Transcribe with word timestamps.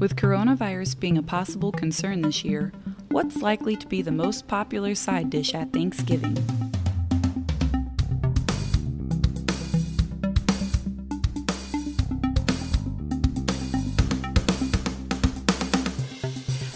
With 0.00 0.16
coronavirus 0.16 0.98
being 0.98 1.18
a 1.18 1.22
possible 1.22 1.70
concern 1.70 2.22
this 2.22 2.42
year, 2.42 2.72
what's 3.10 3.42
likely 3.42 3.76
to 3.76 3.86
be 3.86 4.00
the 4.00 4.10
most 4.10 4.48
popular 4.48 4.94
side 4.94 5.28
dish 5.28 5.54
at 5.54 5.74
Thanksgiving? 5.74 6.38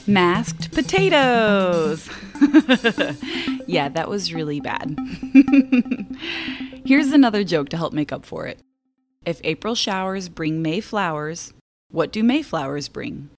Masked 0.07 0.73
potatoes! 0.73 2.11
yeah, 3.67 3.89
that 3.89 4.07
was 4.07 4.35
really 4.35 4.61
bad. 4.61 4.99
Here's 6.85 7.11
another 7.11 7.43
joke 7.43 7.71
to 7.71 7.79
help 7.79 7.95
make 7.95 8.13
up 8.13 8.27
for 8.27 8.47
it. 8.47 8.61
If 9.25 9.41
April 9.45 9.75
showers 9.75 10.29
bring 10.29 10.61
May 10.61 10.81
flowers, 10.81 11.55
what 11.95 12.11
do 12.11 12.25
Mayflowers 12.25 12.89
bring? 12.89 13.31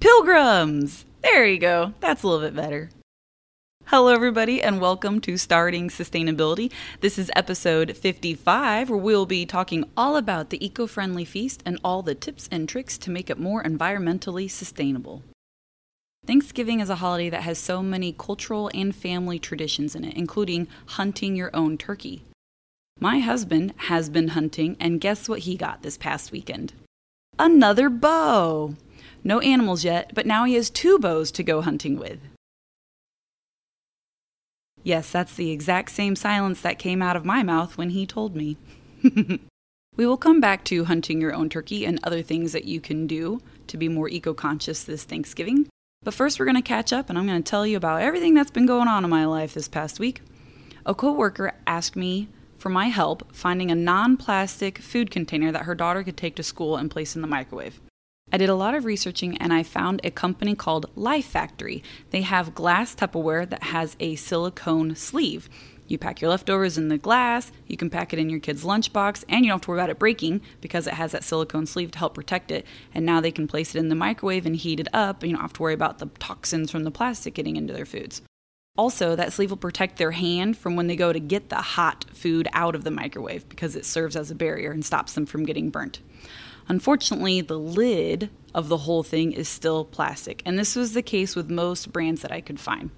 Pilgrims! 0.00 1.04
There 1.22 1.46
you 1.46 1.56
go. 1.60 1.94
That's 2.00 2.24
a 2.24 2.26
little 2.26 2.44
bit 2.44 2.56
better. 2.56 2.90
Hello, 3.84 4.12
everybody, 4.12 4.60
and 4.60 4.80
welcome 4.80 5.20
to 5.20 5.36
Starting 5.36 5.88
Sustainability. 5.88 6.72
This 7.00 7.16
is 7.16 7.30
episode 7.36 7.96
55, 7.96 8.90
where 8.90 8.98
we'll 8.98 9.24
be 9.24 9.46
talking 9.46 9.84
all 9.96 10.16
about 10.16 10.50
the 10.50 10.64
eco 10.64 10.88
friendly 10.88 11.24
feast 11.24 11.62
and 11.64 11.78
all 11.84 12.02
the 12.02 12.16
tips 12.16 12.48
and 12.50 12.68
tricks 12.68 12.98
to 12.98 13.10
make 13.12 13.30
it 13.30 13.38
more 13.38 13.62
environmentally 13.62 14.50
sustainable. 14.50 15.22
Thanksgiving 16.26 16.80
is 16.80 16.90
a 16.90 16.96
holiday 16.96 17.30
that 17.30 17.42
has 17.42 17.60
so 17.60 17.84
many 17.84 18.12
cultural 18.12 18.68
and 18.74 18.92
family 18.92 19.38
traditions 19.38 19.94
in 19.94 20.04
it, 20.04 20.16
including 20.16 20.66
hunting 20.86 21.36
your 21.36 21.54
own 21.54 21.78
turkey. 21.78 22.24
My 23.00 23.20
husband 23.20 23.74
has 23.76 24.10
been 24.10 24.28
hunting, 24.28 24.76
and 24.80 25.00
guess 25.00 25.28
what 25.28 25.40
he 25.40 25.56
got 25.56 25.82
this 25.82 25.96
past 25.96 26.32
weekend? 26.32 26.72
Another 27.38 27.88
bow! 27.88 28.74
No 29.22 29.38
animals 29.40 29.84
yet, 29.84 30.10
but 30.14 30.26
now 30.26 30.44
he 30.44 30.54
has 30.54 30.68
two 30.68 30.98
bows 30.98 31.30
to 31.32 31.44
go 31.44 31.60
hunting 31.60 31.96
with. 31.96 32.18
Yes, 34.82 35.10
that's 35.10 35.34
the 35.34 35.50
exact 35.50 35.90
same 35.90 36.16
silence 36.16 36.60
that 36.62 36.78
came 36.78 37.00
out 37.00 37.16
of 37.16 37.24
my 37.24 37.42
mouth 37.42 37.76
when 37.78 37.90
he 37.90 38.06
told 38.06 38.34
me. 38.34 38.56
we 39.02 40.06
will 40.06 40.16
come 40.16 40.40
back 40.40 40.64
to 40.64 40.84
hunting 40.84 41.20
your 41.20 41.34
own 41.34 41.48
turkey 41.48 41.84
and 41.84 42.00
other 42.02 42.22
things 42.22 42.52
that 42.52 42.64
you 42.64 42.80
can 42.80 43.06
do 43.06 43.40
to 43.68 43.76
be 43.76 43.88
more 43.88 44.08
eco 44.08 44.34
conscious 44.34 44.82
this 44.82 45.04
Thanksgiving. 45.04 45.68
But 46.02 46.14
first, 46.14 46.38
we're 46.38 46.46
going 46.46 46.56
to 46.56 46.62
catch 46.62 46.92
up 46.92 47.10
and 47.10 47.18
I'm 47.18 47.26
going 47.26 47.42
to 47.42 47.48
tell 47.48 47.66
you 47.66 47.76
about 47.76 48.02
everything 48.02 48.34
that's 48.34 48.50
been 48.50 48.66
going 48.66 48.88
on 48.88 49.04
in 49.04 49.10
my 49.10 49.26
life 49.26 49.54
this 49.54 49.68
past 49.68 50.00
week. 50.00 50.22
A 50.86 50.94
coworker 50.94 51.52
asked 51.66 51.96
me 51.96 52.28
for 52.58 52.68
my 52.68 52.88
help 52.88 53.34
finding 53.34 53.70
a 53.70 53.74
non 53.74 54.16
plastic 54.16 54.78
food 54.78 55.10
container 55.10 55.50
that 55.52 55.62
her 55.62 55.74
daughter 55.74 56.02
could 56.02 56.16
take 56.16 56.36
to 56.36 56.42
school 56.42 56.76
and 56.76 56.90
place 56.90 57.16
in 57.16 57.22
the 57.22 57.28
microwave. 57.28 57.80
I 58.30 58.36
did 58.36 58.50
a 58.50 58.54
lot 58.54 58.74
of 58.74 58.84
researching 58.84 59.38
and 59.38 59.52
I 59.54 59.62
found 59.62 60.02
a 60.04 60.10
company 60.10 60.54
called 60.54 60.94
Lifefactory. 60.94 61.82
They 62.10 62.22
have 62.22 62.54
glass 62.54 62.94
Tupperware 62.94 63.48
that 63.48 63.62
has 63.64 63.96
a 64.00 64.16
silicone 64.16 64.94
sleeve. 64.96 65.48
You 65.86 65.96
pack 65.96 66.20
your 66.20 66.28
leftovers 66.28 66.76
in 66.76 66.88
the 66.88 66.98
glass, 66.98 67.50
you 67.66 67.78
can 67.78 67.88
pack 67.88 68.12
it 68.12 68.18
in 68.18 68.28
your 68.28 68.40
kid's 68.40 68.62
lunchbox, 68.62 69.24
and 69.26 69.42
you 69.42 69.50
don't 69.50 69.56
have 69.56 69.62
to 69.62 69.70
worry 69.70 69.80
about 69.80 69.88
it 69.88 69.98
breaking 69.98 70.42
because 70.60 70.86
it 70.86 70.92
has 70.92 71.12
that 71.12 71.24
silicone 71.24 71.64
sleeve 71.64 71.90
to 71.92 71.98
help 71.98 72.14
protect 72.14 72.50
it. 72.50 72.66
And 72.92 73.06
now 73.06 73.22
they 73.22 73.30
can 73.30 73.48
place 73.48 73.74
it 73.74 73.78
in 73.78 73.88
the 73.88 73.94
microwave 73.94 74.44
and 74.44 74.54
heat 74.54 74.80
it 74.80 74.88
up, 74.92 75.22
and 75.22 75.30
you 75.30 75.36
don't 75.36 75.42
have 75.42 75.54
to 75.54 75.62
worry 75.62 75.72
about 75.72 75.98
the 75.98 76.10
toxins 76.18 76.70
from 76.70 76.84
the 76.84 76.90
plastic 76.90 77.32
getting 77.32 77.56
into 77.56 77.72
their 77.72 77.86
foods. 77.86 78.20
Also, 78.78 79.16
that 79.16 79.32
sleeve 79.32 79.50
will 79.50 79.56
protect 79.56 79.98
their 79.98 80.12
hand 80.12 80.56
from 80.56 80.76
when 80.76 80.86
they 80.86 80.94
go 80.94 81.12
to 81.12 81.18
get 81.18 81.48
the 81.48 81.56
hot 81.56 82.06
food 82.12 82.46
out 82.52 82.76
of 82.76 82.84
the 82.84 82.90
microwave 82.92 83.48
because 83.48 83.74
it 83.74 83.84
serves 83.84 84.14
as 84.14 84.30
a 84.30 84.36
barrier 84.36 84.70
and 84.70 84.84
stops 84.84 85.14
them 85.14 85.26
from 85.26 85.44
getting 85.44 85.68
burnt. 85.68 86.00
Unfortunately, 86.68 87.40
the 87.40 87.58
lid 87.58 88.30
of 88.54 88.68
the 88.68 88.78
whole 88.78 89.02
thing 89.02 89.32
is 89.32 89.48
still 89.48 89.84
plastic, 89.84 90.42
and 90.46 90.56
this 90.56 90.76
was 90.76 90.92
the 90.92 91.02
case 91.02 91.34
with 91.34 91.50
most 91.50 91.92
brands 91.92 92.22
that 92.22 92.30
I 92.30 92.40
could 92.40 92.60
find. 92.60 92.90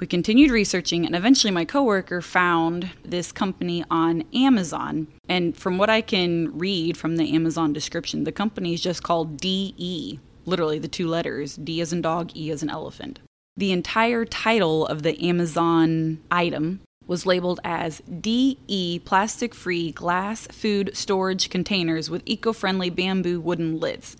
We 0.00 0.08
continued 0.08 0.50
researching, 0.50 1.06
and 1.06 1.14
eventually, 1.14 1.52
my 1.52 1.66
coworker 1.66 2.20
found 2.20 2.90
this 3.04 3.30
company 3.30 3.84
on 3.88 4.24
Amazon. 4.34 5.06
And 5.28 5.56
from 5.56 5.78
what 5.78 5.90
I 5.90 6.00
can 6.00 6.58
read 6.58 6.96
from 6.96 7.16
the 7.16 7.32
Amazon 7.32 7.72
description, 7.72 8.24
the 8.24 8.32
company 8.32 8.74
is 8.74 8.80
just 8.80 9.04
called 9.04 9.36
DE, 9.36 10.18
literally 10.46 10.80
the 10.80 10.88
two 10.88 11.06
letters 11.06 11.54
D 11.54 11.80
as 11.80 11.92
in 11.92 12.02
dog, 12.02 12.36
E 12.36 12.50
as 12.50 12.64
in 12.64 12.70
elephant. 12.70 13.20
The 13.56 13.72
entire 13.72 14.24
title 14.24 14.86
of 14.86 15.02
the 15.02 15.28
Amazon 15.28 16.20
item 16.30 16.80
was 17.06 17.26
labeled 17.26 17.60
as 17.64 18.00
DE 18.00 19.00
plastic 19.04 19.54
free 19.54 19.92
glass 19.92 20.46
food 20.46 20.90
storage 20.94 21.50
containers 21.50 22.08
with 22.08 22.22
eco 22.24 22.52
friendly 22.52 22.88
bamboo 22.88 23.40
wooden 23.40 23.78
lids. 23.78 24.16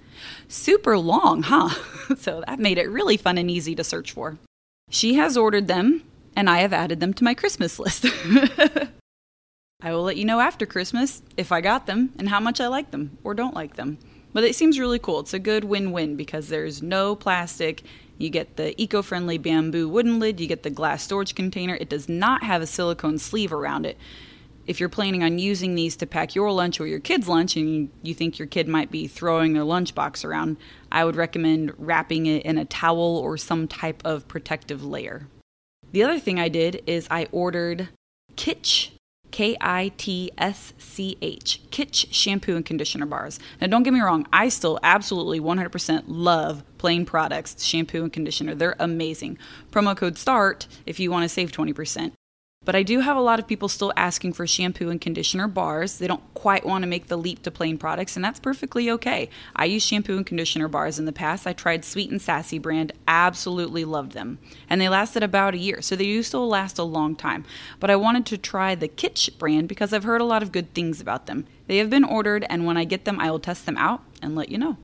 Super 0.48 0.98
long, 0.98 1.44
huh? 1.44 1.70
so 2.19 2.43
that 2.47 2.59
made 2.59 2.76
it 2.76 2.91
really 2.91 3.16
fun 3.16 3.38
and 3.38 3.50
easy 3.50 3.75
to 3.75 3.84
search 3.84 4.12
for. 4.12 4.38
She 4.91 5.15
has 5.15 5.38
ordered 5.38 5.69
them, 5.69 6.03
and 6.37 6.50
I 6.50 6.59
have 6.59 6.75
added 6.75 7.00
them 7.00 7.14
to 7.14 7.25
my 7.25 7.32
Christmas 7.32 7.78
list. 7.78 8.04
I 9.82 9.93
will 9.93 10.03
let 10.03 10.16
you 10.16 10.26
know 10.26 10.41
after 10.41 10.66
Christmas 10.66 11.22
if 11.37 11.50
I 11.50 11.60
got 11.60 11.87
them 11.87 12.12
and 12.19 12.28
how 12.28 12.41
much 12.41 12.60
I 12.60 12.66
like 12.66 12.91
them 12.91 13.16
or 13.25 13.32
don't 13.32 13.54
like 13.54 13.76
them. 13.76 13.99
But 14.32 14.44
it 14.44 14.54
seems 14.54 14.78
really 14.78 14.99
cool. 14.99 15.20
It's 15.20 15.34
a 15.34 15.38
good 15.38 15.64
win 15.64 15.93
win 15.93 16.16
because 16.16 16.49
there's 16.49 16.82
no 16.82 17.14
plastic 17.16 17.82
you 18.22 18.31
get 18.31 18.56
the 18.56 18.81
eco 18.81 19.03
friendly 19.03 19.37
bamboo 19.38 19.88
wooden 19.88 20.19
lid, 20.19 20.41
you 20.41 20.47
get 20.47 20.62
the 20.62 20.71
glass 20.71 21.03
storage 21.03 21.34
container. 21.34 21.75
It 21.75 21.88
does 21.88 22.09
not 22.09 22.44
have 22.44 22.62
a 22.62 22.66
silicone 22.66 23.19
sleeve 23.19 23.53
around 23.53 23.84
it. 23.84 23.99
If 24.65 24.78
you're 24.78 24.88
planning 24.88 25.25
on 25.25 25.38
using 25.38 25.75
these 25.75 25.97
to 25.97 26.06
pack 26.06 26.37
your 26.37 26.53
lunch 26.53 26.78
or 26.78 26.87
your 26.87 27.00
kid's 27.00 27.27
lunch 27.27 27.56
and 27.56 27.91
you 28.03 28.15
think 28.15 28.38
your 28.38 28.47
kid 28.47 28.69
might 28.69 28.93
be 28.93 29.09
throwing 29.09 29.55
their 29.55 29.65
lunchbox 29.65 30.25
around, 30.25 30.56
I 30.93 31.05
would 31.05 31.16
recommend 31.16 31.72
wrapping 31.78 32.27
it 32.27 32.44
in 32.44 32.59
a 32.59 32.65
towel 32.65 33.19
or 33.19 33.37
some 33.37 33.66
type 33.66 34.00
of 34.05 34.28
protective 34.28 34.84
layer. 34.84 35.27
The 35.91 36.05
other 36.05 36.21
thing 36.21 36.38
I 36.38 36.49
did 36.49 36.82
is 36.87 37.09
I 37.11 37.27
ordered 37.32 37.88
Kitsch 38.37 38.91
K 39.32 39.56
I 39.60 39.91
T 39.97 40.31
S 40.38 40.72
C 40.78 41.19
H, 41.20 41.60
Kitsch 41.70 42.06
shampoo 42.12 42.54
and 42.54 42.65
conditioner 42.65 43.06
bars. 43.06 43.41
Now, 43.60 43.66
don't 43.66 43.82
get 43.82 43.93
me 43.93 44.00
wrong, 44.00 44.26
I 44.32 44.48
still 44.48 44.78
absolutely 44.84 45.41
100% 45.41 46.04
love 46.06 46.62
Plaine 46.78 47.04
Products, 47.04 47.62
shampoo 47.65 48.04
and 48.04 48.12
conditioner. 48.12 48.54
They're 48.54 48.76
amazing. 48.78 49.38
Promo 49.72 49.97
code 49.97 50.16
START 50.16 50.69
if 50.87 51.00
you 51.00 51.10
want 51.10 51.25
to 51.25 51.28
save 51.28 51.50
20%. 51.50 52.12
But 52.65 52.77
I 52.77 52.84
do 52.84 53.00
have 53.00 53.17
a 53.17 53.21
lot 53.21 53.41
of 53.41 53.49
people 53.49 53.69
still 53.69 53.93
asking 53.97 54.34
for 54.34 54.47
shampoo 54.47 54.89
and 54.89 55.00
conditioner 55.00 55.49
bars. 55.49 55.99
They 55.99 56.06
don't 56.06 56.23
quite 56.34 56.65
want 56.65 56.83
to 56.83 56.89
make 56.89 57.09
the 57.09 57.17
leap 57.17 57.43
to 57.43 57.50
Plaine 57.50 57.78
Products, 57.78 58.15
and 58.15 58.25
that's 58.25 58.39
perfectly 58.39 58.89
okay. 58.91 59.28
I 59.56 59.65
used 59.65 59.87
shampoo 59.87 60.17
and 60.17 60.25
conditioner 60.25 60.69
bars 60.69 60.99
in 60.99 61.05
the 61.05 61.12
past. 61.12 61.47
I 61.47 61.55
tried 61.55 61.84
Sweet 61.84 62.11
and 62.11 62.23
Sassy 62.23 62.59
brand, 62.59 62.93
absolutely 63.09 63.84
loved 63.84 64.12
them. 64.12 64.39
And 64.71 64.81
they 64.81 64.89
lasted 64.89 65.25
about 65.25 65.55
a 65.55 65.59
year, 65.59 65.83
so 65.83 65.97
they 65.97 66.05
do 66.05 66.23
still 66.23 66.49
last 66.49 66.78
a 66.78 66.84
long 66.84 67.17
time. 67.17 67.45
But 67.81 67.91
I 67.91 67.97
wanted 67.97 68.27
to 68.27 68.39
try 68.39 68.75
the 68.75 68.89
Kitsch 68.89 69.37
brand 69.39 69.69
because 69.69 69.93
I've 69.93 70.05
heard 70.05 70.21
a 70.21 70.25
lot 70.25 70.43
of 70.43 70.53
good 70.53 70.73
things 70.73 71.00
about 71.00 71.27
them. 71.27 71.47
They 71.67 71.79
have 71.79 71.91
been 71.91 72.05
ordered, 72.05 72.47
and 72.49 72.65
when 72.65 72.77
I 72.77 72.84
get 72.84 73.05
them, 73.05 73.19
I 73.19 73.31
will 73.31 73.41
test 73.41 73.67
them 73.67 73.77
out 73.77 74.03
and 74.21 74.37
let 74.37 74.50
you 74.50 74.59
know. 74.59 74.77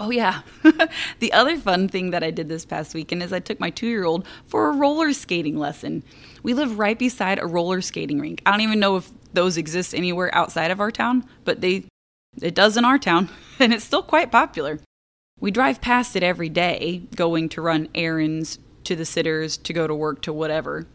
Oh, 0.00 0.10
yeah. 0.10 0.42
the 1.18 1.32
other 1.32 1.56
fun 1.56 1.88
thing 1.88 2.10
that 2.10 2.22
I 2.22 2.30
did 2.30 2.48
this 2.48 2.64
past 2.64 2.94
weekend 2.94 3.22
is 3.22 3.32
I 3.32 3.40
took 3.40 3.58
my 3.58 3.70
two 3.70 3.88
year 3.88 4.04
old 4.04 4.26
for 4.46 4.68
a 4.68 4.72
roller 4.72 5.12
skating 5.12 5.58
lesson. 5.58 6.04
We 6.42 6.54
live 6.54 6.78
right 6.78 6.98
beside 6.98 7.38
a 7.38 7.46
roller 7.46 7.80
skating 7.80 8.20
rink. 8.20 8.42
I 8.46 8.52
don't 8.52 8.60
even 8.60 8.78
know 8.78 8.96
if 8.96 9.10
those 9.32 9.56
exist 9.56 9.94
anywhere 9.94 10.34
outside 10.34 10.70
of 10.70 10.80
our 10.80 10.90
town, 10.90 11.24
but 11.44 11.60
they 11.60 11.84
it 12.40 12.54
does 12.54 12.76
in 12.76 12.84
our 12.84 12.98
town, 12.98 13.28
and 13.58 13.72
it's 13.72 13.84
still 13.84 14.02
quite 14.02 14.30
popular. 14.30 14.78
We 15.40 15.50
drive 15.50 15.80
past 15.80 16.16
it 16.16 16.22
every 16.22 16.48
day, 16.48 17.02
going 17.14 17.48
to 17.50 17.60
run 17.60 17.88
errands, 17.94 18.58
to 18.84 18.96
the 18.96 19.04
sitters, 19.04 19.56
to 19.58 19.72
go 19.72 19.86
to 19.86 19.94
work, 19.94 20.22
to 20.22 20.32
whatever. 20.32 20.86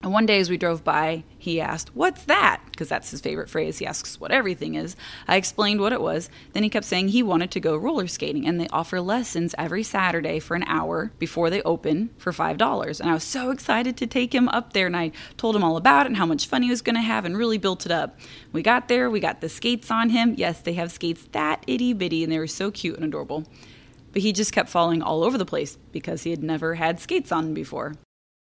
And 0.00 0.12
one 0.12 0.26
day 0.26 0.38
as 0.38 0.48
we 0.48 0.56
drove 0.56 0.84
by, 0.84 1.24
he 1.38 1.60
asked, 1.60 1.96
What's 1.96 2.22
that? 2.26 2.62
Because 2.70 2.88
that's 2.88 3.10
his 3.10 3.20
favorite 3.20 3.50
phrase. 3.50 3.78
He 3.78 3.86
asks 3.86 4.20
what 4.20 4.30
everything 4.30 4.76
is. 4.76 4.94
I 5.26 5.34
explained 5.34 5.80
what 5.80 5.92
it 5.92 6.00
was. 6.00 6.30
Then 6.52 6.62
he 6.62 6.70
kept 6.70 6.86
saying 6.86 7.08
he 7.08 7.22
wanted 7.22 7.50
to 7.50 7.60
go 7.60 7.76
roller 7.76 8.06
skating, 8.06 8.46
and 8.46 8.60
they 8.60 8.68
offer 8.68 9.00
lessons 9.00 9.56
every 9.58 9.82
Saturday 9.82 10.38
for 10.38 10.54
an 10.54 10.62
hour 10.68 11.10
before 11.18 11.50
they 11.50 11.62
open 11.62 12.10
for 12.16 12.30
$5. 12.30 13.00
And 13.00 13.10
I 13.10 13.12
was 13.12 13.24
so 13.24 13.50
excited 13.50 13.96
to 13.96 14.06
take 14.06 14.32
him 14.32 14.48
up 14.50 14.72
there, 14.72 14.86
and 14.86 14.96
I 14.96 15.10
told 15.36 15.56
him 15.56 15.64
all 15.64 15.76
about 15.76 16.06
it 16.06 16.10
and 16.10 16.16
how 16.16 16.26
much 16.26 16.46
fun 16.46 16.62
he 16.62 16.70
was 16.70 16.80
going 16.80 16.94
to 16.94 17.02
have 17.02 17.24
and 17.24 17.36
really 17.36 17.58
built 17.58 17.84
it 17.84 17.90
up. 17.90 18.20
We 18.52 18.62
got 18.62 18.86
there, 18.86 19.10
we 19.10 19.18
got 19.18 19.40
the 19.40 19.48
skates 19.48 19.90
on 19.90 20.10
him. 20.10 20.36
Yes, 20.38 20.60
they 20.60 20.74
have 20.74 20.92
skates 20.92 21.26
that 21.32 21.64
itty 21.66 21.92
bitty, 21.92 22.22
and 22.22 22.32
they 22.32 22.38
were 22.38 22.46
so 22.46 22.70
cute 22.70 22.94
and 22.94 23.04
adorable. 23.04 23.46
But 24.12 24.22
he 24.22 24.32
just 24.32 24.52
kept 24.52 24.68
falling 24.68 25.02
all 25.02 25.24
over 25.24 25.36
the 25.36 25.44
place 25.44 25.76
because 25.90 26.22
he 26.22 26.30
had 26.30 26.42
never 26.42 26.76
had 26.76 27.00
skates 27.00 27.32
on 27.32 27.52
before. 27.52 27.94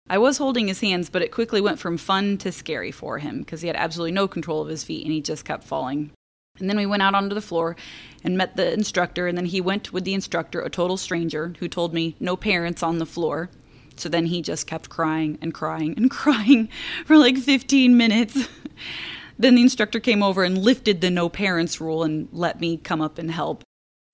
I 0.07 0.19
was 0.19 0.37
holding 0.37 0.67
his 0.67 0.81
hands, 0.81 1.09
but 1.09 1.23
it 1.23 1.31
quickly 1.31 1.61
went 1.61 1.79
from 1.79 1.97
fun 1.97 2.37
to 2.39 2.51
scary 2.51 2.91
for 2.91 3.17
him 3.17 3.39
because 3.39 3.61
he 3.61 3.67
had 3.67 3.75
absolutely 3.75 4.11
no 4.11 4.27
control 4.27 4.61
of 4.61 4.67
his 4.67 4.83
feet 4.83 5.03
and 5.03 5.11
he 5.11 5.19
just 5.19 5.45
kept 5.45 5.63
falling. 5.63 6.11
And 6.59 6.69
then 6.69 6.77
we 6.77 6.85
went 6.85 7.01
out 7.01 7.15
onto 7.15 7.33
the 7.33 7.41
floor 7.41 7.75
and 8.23 8.37
met 8.37 8.55
the 8.55 8.71
instructor, 8.71 9.27
and 9.27 9.37
then 9.37 9.45
he 9.45 9.59
went 9.59 9.91
with 9.91 10.05
the 10.05 10.13
instructor, 10.13 10.61
a 10.61 10.69
total 10.69 10.95
stranger, 10.95 11.53
who 11.59 11.67
told 11.67 11.93
me 11.93 12.15
no 12.19 12.37
parents 12.37 12.81
on 12.81 12.99
the 12.99 13.05
floor. 13.05 13.49
So 13.97 14.07
then 14.07 14.27
he 14.27 14.41
just 14.41 14.67
kept 14.67 14.89
crying 14.89 15.37
and 15.41 15.53
crying 15.53 15.95
and 15.97 16.09
crying 16.11 16.69
for 17.05 17.17
like 17.17 17.37
15 17.37 17.97
minutes. 17.97 18.47
then 19.39 19.55
the 19.55 19.61
instructor 19.61 19.99
came 19.99 20.23
over 20.23 20.43
and 20.43 20.57
lifted 20.57 21.01
the 21.01 21.09
no 21.09 21.29
parents 21.29 21.81
rule 21.81 22.03
and 22.03 22.29
let 22.31 22.61
me 22.61 22.77
come 22.77 23.01
up 23.01 23.17
and 23.17 23.31
help. 23.31 23.63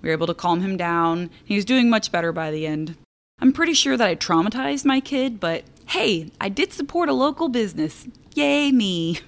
We 0.01 0.09
were 0.09 0.13
able 0.13 0.27
to 0.27 0.33
calm 0.33 0.61
him 0.61 0.77
down. 0.77 1.29
He 1.43 1.55
was 1.55 1.65
doing 1.65 1.89
much 1.89 2.11
better 2.11 2.31
by 2.31 2.49
the 2.49 2.65
end. 2.65 2.95
I'm 3.39 3.51
pretty 3.51 3.73
sure 3.73 3.97
that 3.97 4.07
I 4.07 4.15
traumatized 4.15 4.85
my 4.85 4.99
kid, 4.99 5.39
but 5.39 5.63
hey, 5.91 6.31
I 6.39 6.47
did 6.47 6.71
support 6.71 7.09
a 7.09 7.13
local 7.13 7.49
business. 7.49 8.07
Yay, 8.33 8.71
me. 8.71 9.19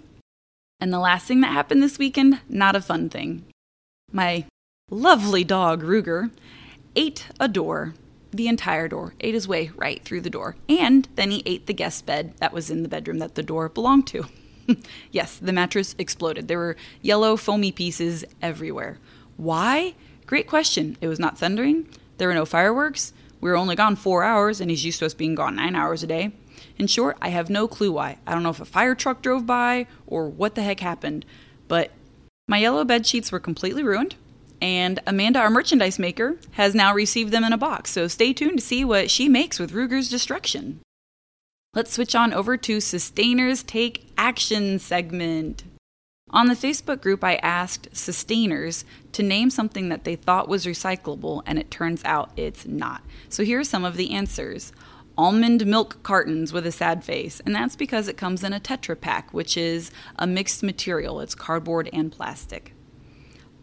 and 0.80 0.90
the 0.90 0.98
last 0.98 1.26
thing 1.26 1.42
that 1.42 1.52
happened 1.52 1.82
this 1.82 1.98
weekend, 1.98 2.40
not 2.48 2.74
a 2.74 2.80
fun 2.80 3.10
thing. 3.10 3.44
My 4.10 4.46
lovely 4.90 5.44
dog, 5.44 5.82
Ruger, 5.82 6.30
ate 6.96 7.26
a 7.38 7.46
door, 7.46 7.92
the 8.30 8.48
entire 8.48 8.88
door, 8.88 9.12
ate 9.20 9.34
his 9.34 9.46
way 9.46 9.70
right 9.76 10.02
through 10.02 10.22
the 10.22 10.30
door. 10.30 10.56
And 10.66 11.06
then 11.16 11.30
he 11.30 11.42
ate 11.44 11.66
the 11.66 11.74
guest 11.74 12.06
bed 12.06 12.38
that 12.38 12.54
was 12.54 12.70
in 12.70 12.82
the 12.82 12.88
bedroom 12.88 13.18
that 13.18 13.34
the 13.34 13.42
door 13.42 13.68
belonged 13.68 14.06
to. 14.08 14.24
yes, 15.10 15.36
the 15.36 15.52
mattress 15.52 15.94
exploded. 15.98 16.48
There 16.48 16.58
were 16.58 16.76
yellow, 17.02 17.36
foamy 17.36 17.70
pieces 17.70 18.24
everywhere. 18.40 18.98
Why? 19.36 19.92
Great 20.24 20.46
question. 20.46 20.96
It 21.02 21.08
was 21.08 21.18
not 21.18 21.36
thundering. 21.36 21.86
There 22.16 22.28
were 22.28 22.34
no 22.34 22.46
fireworks. 22.46 23.12
We 23.42 23.50
were 23.50 23.56
only 23.56 23.76
gone 23.76 23.96
four 23.96 24.22
hours, 24.22 24.60
and 24.60 24.70
he's 24.70 24.84
used 24.84 25.00
to 25.00 25.06
us 25.06 25.14
being 25.14 25.34
gone 25.34 25.56
nine 25.56 25.74
hours 25.76 26.02
a 26.02 26.06
day. 26.06 26.32
In 26.78 26.86
short, 26.86 27.18
I 27.20 27.28
have 27.30 27.50
no 27.50 27.68
clue 27.68 27.92
why. 27.92 28.18
I 28.24 28.32
don't 28.32 28.44
know 28.44 28.50
if 28.50 28.60
a 28.60 28.64
fire 28.64 28.94
truck 28.94 29.20
drove 29.20 29.44
by 29.44 29.88
or 30.06 30.28
what 30.28 30.54
the 30.54 30.62
heck 30.62 30.78
happened, 30.80 31.26
but 31.66 31.90
my 32.48 32.58
yellow 32.58 32.84
bed 32.84 33.04
sheets 33.04 33.32
were 33.32 33.40
completely 33.40 33.82
ruined. 33.82 34.14
And 34.60 35.00
Amanda, 35.08 35.40
our 35.40 35.50
merchandise 35.50 35.98
maker, 35.98 36.36
has 36.52 36.72
now 36.72 36.94
received 36.94 37.32
them 37.32 37.42
in 37.42 37.52
a 37.52 37.58
box, 37.58 37.90
so 37.90 38.06
stay 38.06 38.32
tuned 38.32 38.58
to 38.58 38.64
see 38.64 38.84
what 38.84 39.10
she 39.10 39.28
makes 39.28 39.58
with 39.58 39.72
Ruger's 39.72 40.08
destruction. 40.08 40.80
Let's 41.74 41.92
switch 41.92 42.14
on 42.14 42.32
over 42.32 42.56
to 42.56 42.80
Sustainers 42.80 43.64
Take 43.64 44.12
Action 44.16 44.78
segment. 44.78 45.64
On 46.32 46.46
the 46.46 46.54
Facebook 46.54 47.02
group, 47.02 47.22
I 47.22 47.34
asked 47.36 47.94
sustainers 47.94 48.86
to 49.12 49.22
name 49.22 49.50
something 49.50 49.90
that 49.90 50.04
they 50.04 50.16
thought 50.16 50.48
was 50.48 50.64
recyclable, 50.64 51.42
and 51.44 51.58
it 51.58 51.70
turns 51.70 52.02
out 52.04 52.30
it's 52.36 52.66
not. 52.66 53.02
So 53.28 53.44
here 53.44 53.60
are 53.60 53.64
some 53.64 53.84
of 53.84 53.96
the 53.96 54.12
answers 54.12 54.72
almond 55.18 55.66
milk 55.66 56.02
cartons 56.02 56.54
with 56.54 56.66
a 56.66 56.72
sad 56.72 57.04
face, 57.04 57.40
and 57.44 57.54
that's 57.54 57.76
because 57.76 58.08
it 58.08 58.16
comes 58.16 58.42
in 58.42 58.54
a 58.54 58.60
Tetra 58.60 58.98
Pak, 58.98 59.32
which 59.34 59.58
is 59.58 59.90
a 60.16 60.26
mixed 60.26 60.62
material, 60.62 61.20
it's 61.20 61.34
cardboard 61.34 61.90
and 61.92 62.10
plastic. 62.10 62.72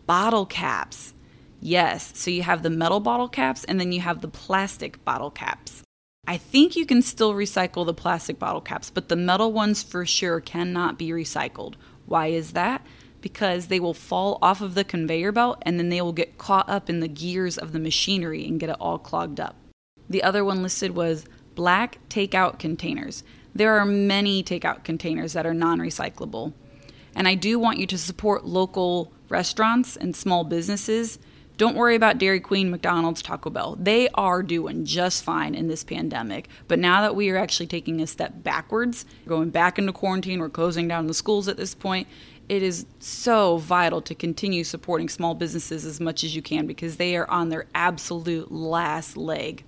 Bottle 0.05 0.45
caps. 0.45 1.15
Yes, 1.59 2.11
so 2.15 2.29
you 2.29 2.43
have 2.43 2.63
the 2.63 2.69
metal 2.69 2.99
bottle 2.99 3.27
caps 3.27 3.63
and 3.65 3.79
then 3.79 3.91
you 3.91 4.01
have 4.01 4.21
the 4.21 4.27
plastic 4.27 5.03
bottle 5.03 5.31
caps. 5.31 5.83
I 6.27 6.37
think 6.37 6.75
you 6.75 6.85
can 6.85 7.01
still 7.01 7.33
recycle 7.33 7.85
the 7.85 7.93
plastic 7.93 8.37
bottle 8.37 8.61
caps, 8.61 8.89
but 8.89 9.09
the 9.09 9.15
metal 9.15 9.51
ones 9.51 9.81
for 9.81 10.05
sure 10.05 10.39
cannot 10.39 10.97
be 10.97 11.09
recycled. 11.09 11.73
Why 12.09 12.27
is 12.27 12.51
that? 12.53 12.85
Because 13.21 13.67
they 13.67 13.79
will 13.79 13.93
fall 13.93 14.39
off 14.41 14.61
of 14.61 14.75
the 14.75 14.83
conveyor 14.83 15.31
belt 15.31 15.61
and 15.61 15.79
then 15.79 15.89
they 15.89 16.01
will 16.01 16.13
get 16.13 16.37
caught 16.37 16.67
up 16.69 16.89
in 16.89 16.99
the 16.99 17.07
gears 17.07 17.57
of 17.57 17.71
the 17.71 17.79
machinery 17.79 18.45
and 18.47 18.59
get 18.59 18.69
it 18.69 18.77
all 18.79 18.97
clogged 18.97 19.39
up. 19.39 19.55
The 20.09 20.23
other 20.23 20.43
one 20.43 20.63
listed 20.63 20.95
was 20.95 21.25
black 21.55 21.99
takeout 22.09 22.57
containers. 22.59 23.23
There 23.53 23.77
are 23.77 23.85
many 23.85 24.43
takeout 24.43 24.83
containers 24.83 25.33
that 25.33 25.45
are 25.45 25.53
non 25.53 25.79
recyclable. 25.79 26.53
And 27.15 27.27
I 27.27 27.35
do 27.35 27.59
want 27.59 27.79
you 27.79 27.87
to 27.87 27.97
support 27.97 28.45
local 28.45 29.11
restaurants 29.29 29.95
and 29.95 30.15
small 30.15 30.43
businesses 30.43 31.19
don't 31.59 31.75
worry 31.75 31.95
about 31.95 32.17
Dairy 32.17 32.39
Queen, 32.39 32.71
McDonald's, 32.71 33.21
Taco 33.21 33.49
Bell. 33.49 33.75
They 33.77 34.07
are 34.13 34.41
doing 34.41 34.85
just 34.85 35.25
fine 35.25 35.53
in 35.53 35.67
this 35.67 35.83
pandemic. 35.83 36.47
But 36.69 36.79
now 36.79 37.01
that 37.01 37.17
we 37.17 37.29
are 37.29 37.35
actually 37.35 37.67
taking 37.67 38.01
a 38.01 38.07
step 38.07 38.41
backwards, 38.43 39.05
going 39.27 39.49
back 39.49 39.77
into 39.77 39.91
quarantine, 39.91 40.39
we're 40.39 40.47
closing 40.47 40.87
down 40.87 41.07
the 41.07 41.13
schools 41.13 41.49
at 41.49 41.57
this 41.57 41.75
point. 41.75 42.07
It 42.47 42.63
is 42.63 42.85
so 42.99 43.57
vital 43.57 44.01
to 44.03 44.15
continue 44.15 44.63
supporting 44.63 45.09
small 45.09 45.35
businesses 45.35 45.83
as 45.83 45.99
much 45.99 46.23
as 46.23 46.33
you 46.33 46.41
can 46.41 46.65
because 46.65 46.95
they 46.95 47.17
are 47.17 47.29
on 47.29 47.49
their 47.49 47.65
absolute 47.75 48.53
last 48.53 49.17
leg. 49.17 49.65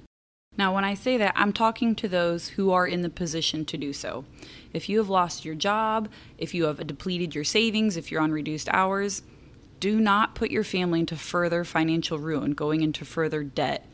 Now, 0.58 0.74
when 0.74 0.86
I 0.86 0.94
say 0.94 1.18
that, 1.18 1.34
I'm 1.36 1.52
talking 1.52 1.94
to 1.96 2.08
those 2.08 2.48
who 2.50 2.72
are 2.72 2.88
in 2.88 3.02
the 3.02 3.10
position 3.10 3.66
to 3.66 3.78
do 3.78 3.92
so. 3.92 4.24
If 4.74 4.88
you 4.88 4.98
have 5.00 5.10
lost 5.10 5.44
your 5.44 5.56
job, 5.56 6.08
if 6.38 6.54
you 6.54 6.64
have 6.66 6.88
depleted 6.88 7.36
your 7.36 7.44
savings, 7.44 7.98
if 7.98 8.12
you're 8.12 8.22
on 8.22 8.32
reduced 8.32 8.70
hours, 8.70 9.24
do 9.82 10.00
not 10.00 10.36
put 10.36 10.52
your 10.52 10.64
family 10.64 11.00
into 11.02 11.18
further 11.18 11.66
financial 11.66 12.20
ruin, 12.20 12.52
going 12.52 12.82
into 12.82 13.04
further 13.04 13.44
debt 13.44 13.86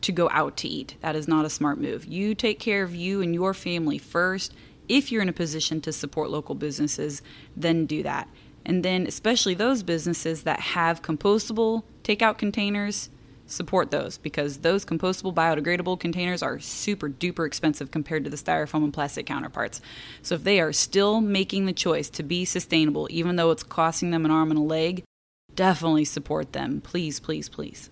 to 0.00 0.12
go 0.12 0.30
out 0.30 0.56
to 0.56 0.68
eat. 0.68 0.96
That 1.02 1.14
is 1.14 1.28
not 1.28 1.44
a 1.44 1.50
smart 1.50 1.78
move. 1.78 2.06
You 2.06 2.34
take 2.34 2.58
care 2.58 2.82
of 2.82 2.94
you 2.94 3.20
and 3.20 3.34
your 3.34 3.52
family 3.52 3.98
first. 3.98 4.54
If 4.88 5.12
you're 5.12 5.22
in 5.22 5.28
a 5.28 5.34
position 5.34 5.82
to 5.82 5.92
support 5.92 6.30
local 6.30 6.54
businesses, 6.54 7.20
then 7.54 7.84
do 7.84 8.02
that. 8.02 8.28
And 8.64 8.82
then, 8.82 9.06
especially 9.06 9.54
those 9.54 9.82
businesses 9.82 10.42
that 10.44 10.60
have 10.60 11.02
compostable 11.02 11.82
takeout 12.02 12.38
containers, 12.38 13.10
support 13.50 13.90
those 13.90 14.16
because 14.16 14.58
those 14.58 14.84
compostable 14.84 15.34
biodegradable 15.34 15.98
containers 15.98 16.42
are 16.42 16.60
super 16.60 17.08
duper 17.08 17.46
expensive 17.46 17.90
compared 17.90 18.24
to 18.24 18.30
the 18.30 18.36
styrofoam 18.36 18.84
and 18.84 18.94
plastic 18.94 19.26
counterparts. 19.26 19.80
So 20.22 20.36
if 20.36 20.44
they 20.44 20.60
are 20.60 20.72
still 20.72 21.20
making 21.20 21.66
the 21.66 21.72
choice 21.72 22.08
to 22.10 22.22
be 22.22 22.44
sustainable, 22.44 23.08
even 23.10 23.36
though 23.36 23.50
it's 23.50 23.62
costing 23.62 24.10
them 24.10 24.24
an 24.24 24.30
arm 24.30 24.50
and 24.50 24.58
a 24.58 24.62
leg, 24.62 25.02
definitely 25.60 26.06
support 26.06 26.54
them. 26.54 26.80
Please, 26.80 27.20
please, 27.20 27.50
please. 27.50 27.90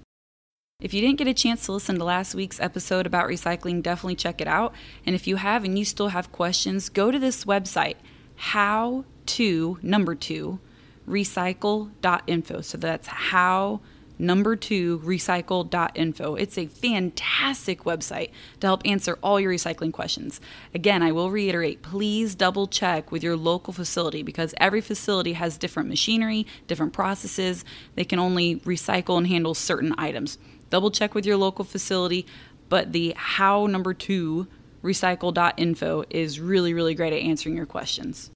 If 0.80 0.94
you 0.94 1.02
didn't 1.02 1.18
get 1.18 1.28
a 1.28 1.34
chance 1.34 1.66
to 1.66 1.72
listen 1.72 1.98
to 1.98 2.04
last 2.04 2.34
week's 2.34 2.58
episode 2.60 3.06
about 3.06 3.28
recycling, 3.28 3.82
definitely 3.82 4.14
check 4.14 4.40
it 4.40 4.48
out. 4.48 4.74
And 5.04 5.14
if 5.14 5.26
you 5.26 5.36
have 5.36 5.64
and 5.64 5.78
you 5.78 5.84
still 5.84 6.08
have 6.08 6.32
questions, 6.32 6.88
go 6.88 7.10
to 7.10 7.18
this 7.18 7.44
website, 7.44 7.96
how 8.36 9.04
to 9.26 9.78
number 9.82 10.14
two 10.14 10.60
recycle.info. 11.06 12.62
So 12.62 12.78
that's 12.78 13.06
how 13.06 13.80
number 14.18 14.56
two, 14.56 14.98
recycle.info. 15.00 16.34
It's 16.34 16.58
a 16.58 16.66
fantastic 16.66 17.84
website 17.84 18.30
to 18.60 18.66
help 18.66 18.82
answer 18.84 19.18
all 19.22 19.38
your 19.38 19.52
recycling 19.52 19.92
questions. 19.92 20.40
Again, 20.74 21.02
I 21.02 21.12
will 21.12 21.30
reiterate 21.30 21.82
please 21.82 22.34
double 22.34 22.66
check 22.66 23.12
with 23.12 23.22
your 23.22 23.36
local 23.36 23.72
facility 23.72 24.22
because 24.22 24.54
every 24.58 24.80
facility 24.80 25.34
has 25.34 25.58
different 25.58 25.88
machinery, 25.88 26.46
different 26.66 26.92
processes. 26.92 27.64
They 27.94 28.04
can 28.04 28.18
only 28.18 28.56
recycle 28.60 29.18
and 29.18 29.26
handle 29.26 29.54
certain 29.54 29.94
items. 29.98 30.38
Double 30.70 30.90
check 30.90 31.14
with 31.14 31.24
your 31.24 31.36
local 31.36 31.64
facility, 31.64 32.26
but 32.68 32.92
the 32.92 33.14
how 33.16 33.66
number 33.66 33.94
two, 33.94 34.46
recycle.info, 34.82 36.04
is 36.10 36.40
really, 36.40 36.74
really 36.74 36.94
great 36.94 37.12
at 37.12 37.20
answering 37.20 37.56
your 37.56 37.66
questions. 37.66 38.30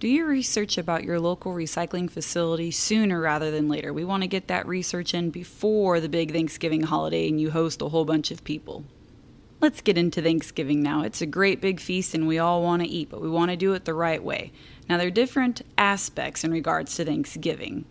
Do 0.00 0.06
your 0.06 0.28
research 0.28 0.78
about 0.78 1.02
your 1.02 1.18
local 1.18 1.52
recycling 1.52 2.08
facility 2.08 2.70
sooner 2.70 3.20
rather 3.20 3.50
than 3.50 3.68
later. 3.68 3.92
We 3.92 4.04
want 4.04 4.22
to 4.22 4.28
get 4.28 4.46
that 4.46 4.68
research 4.68 5.12
in 5.12 5.30
before 5.30 5.98
the 5.98 6.08
big 6.08 6.30
Thanksgiving 6.30 6.84
holiday 6.84 7.28
and 7.28 7.40
you 7.40 7.50
host 7.50 7.82
a 7.82 7.88
whole 7.88 8.04
bunch 8.04 8.30
of 8.30 8.44
people. 8.44 8.84
Let's 9.60 9.80
get 9.80 9.98
into 9.98 10.22
Thanksgiving 10.22 10.84
now. 10.84 11.02
It's 11.02 11.20
a 11.20 11.26
great 11.26 11.60
big 11.60 11.80
feast 11.80 12.14
and 12.14 12.28
we 12.28 12.38
all 12.38 12.62
want 12.62 12.82
to 12.82 12.88
eat, 12.88 13.10
but 13.10 13.20
we 13.20 13.28
want 13.28 13.50
to 13.50 13.56
do 13.56 13.72
it 13.72 13.86
the 13.86 13.94
right 13.94 14.22
way. 14.22 14.52
Now, 14.88 14.98
there 14.98 15.08
are 15.08 15.10
different 15.10 15.62
aspects 15.76 16.44
in 16.44 16.52
regards 16.52 16.94
to 16.94 17.04
Thanksgiving, 17.04 17.84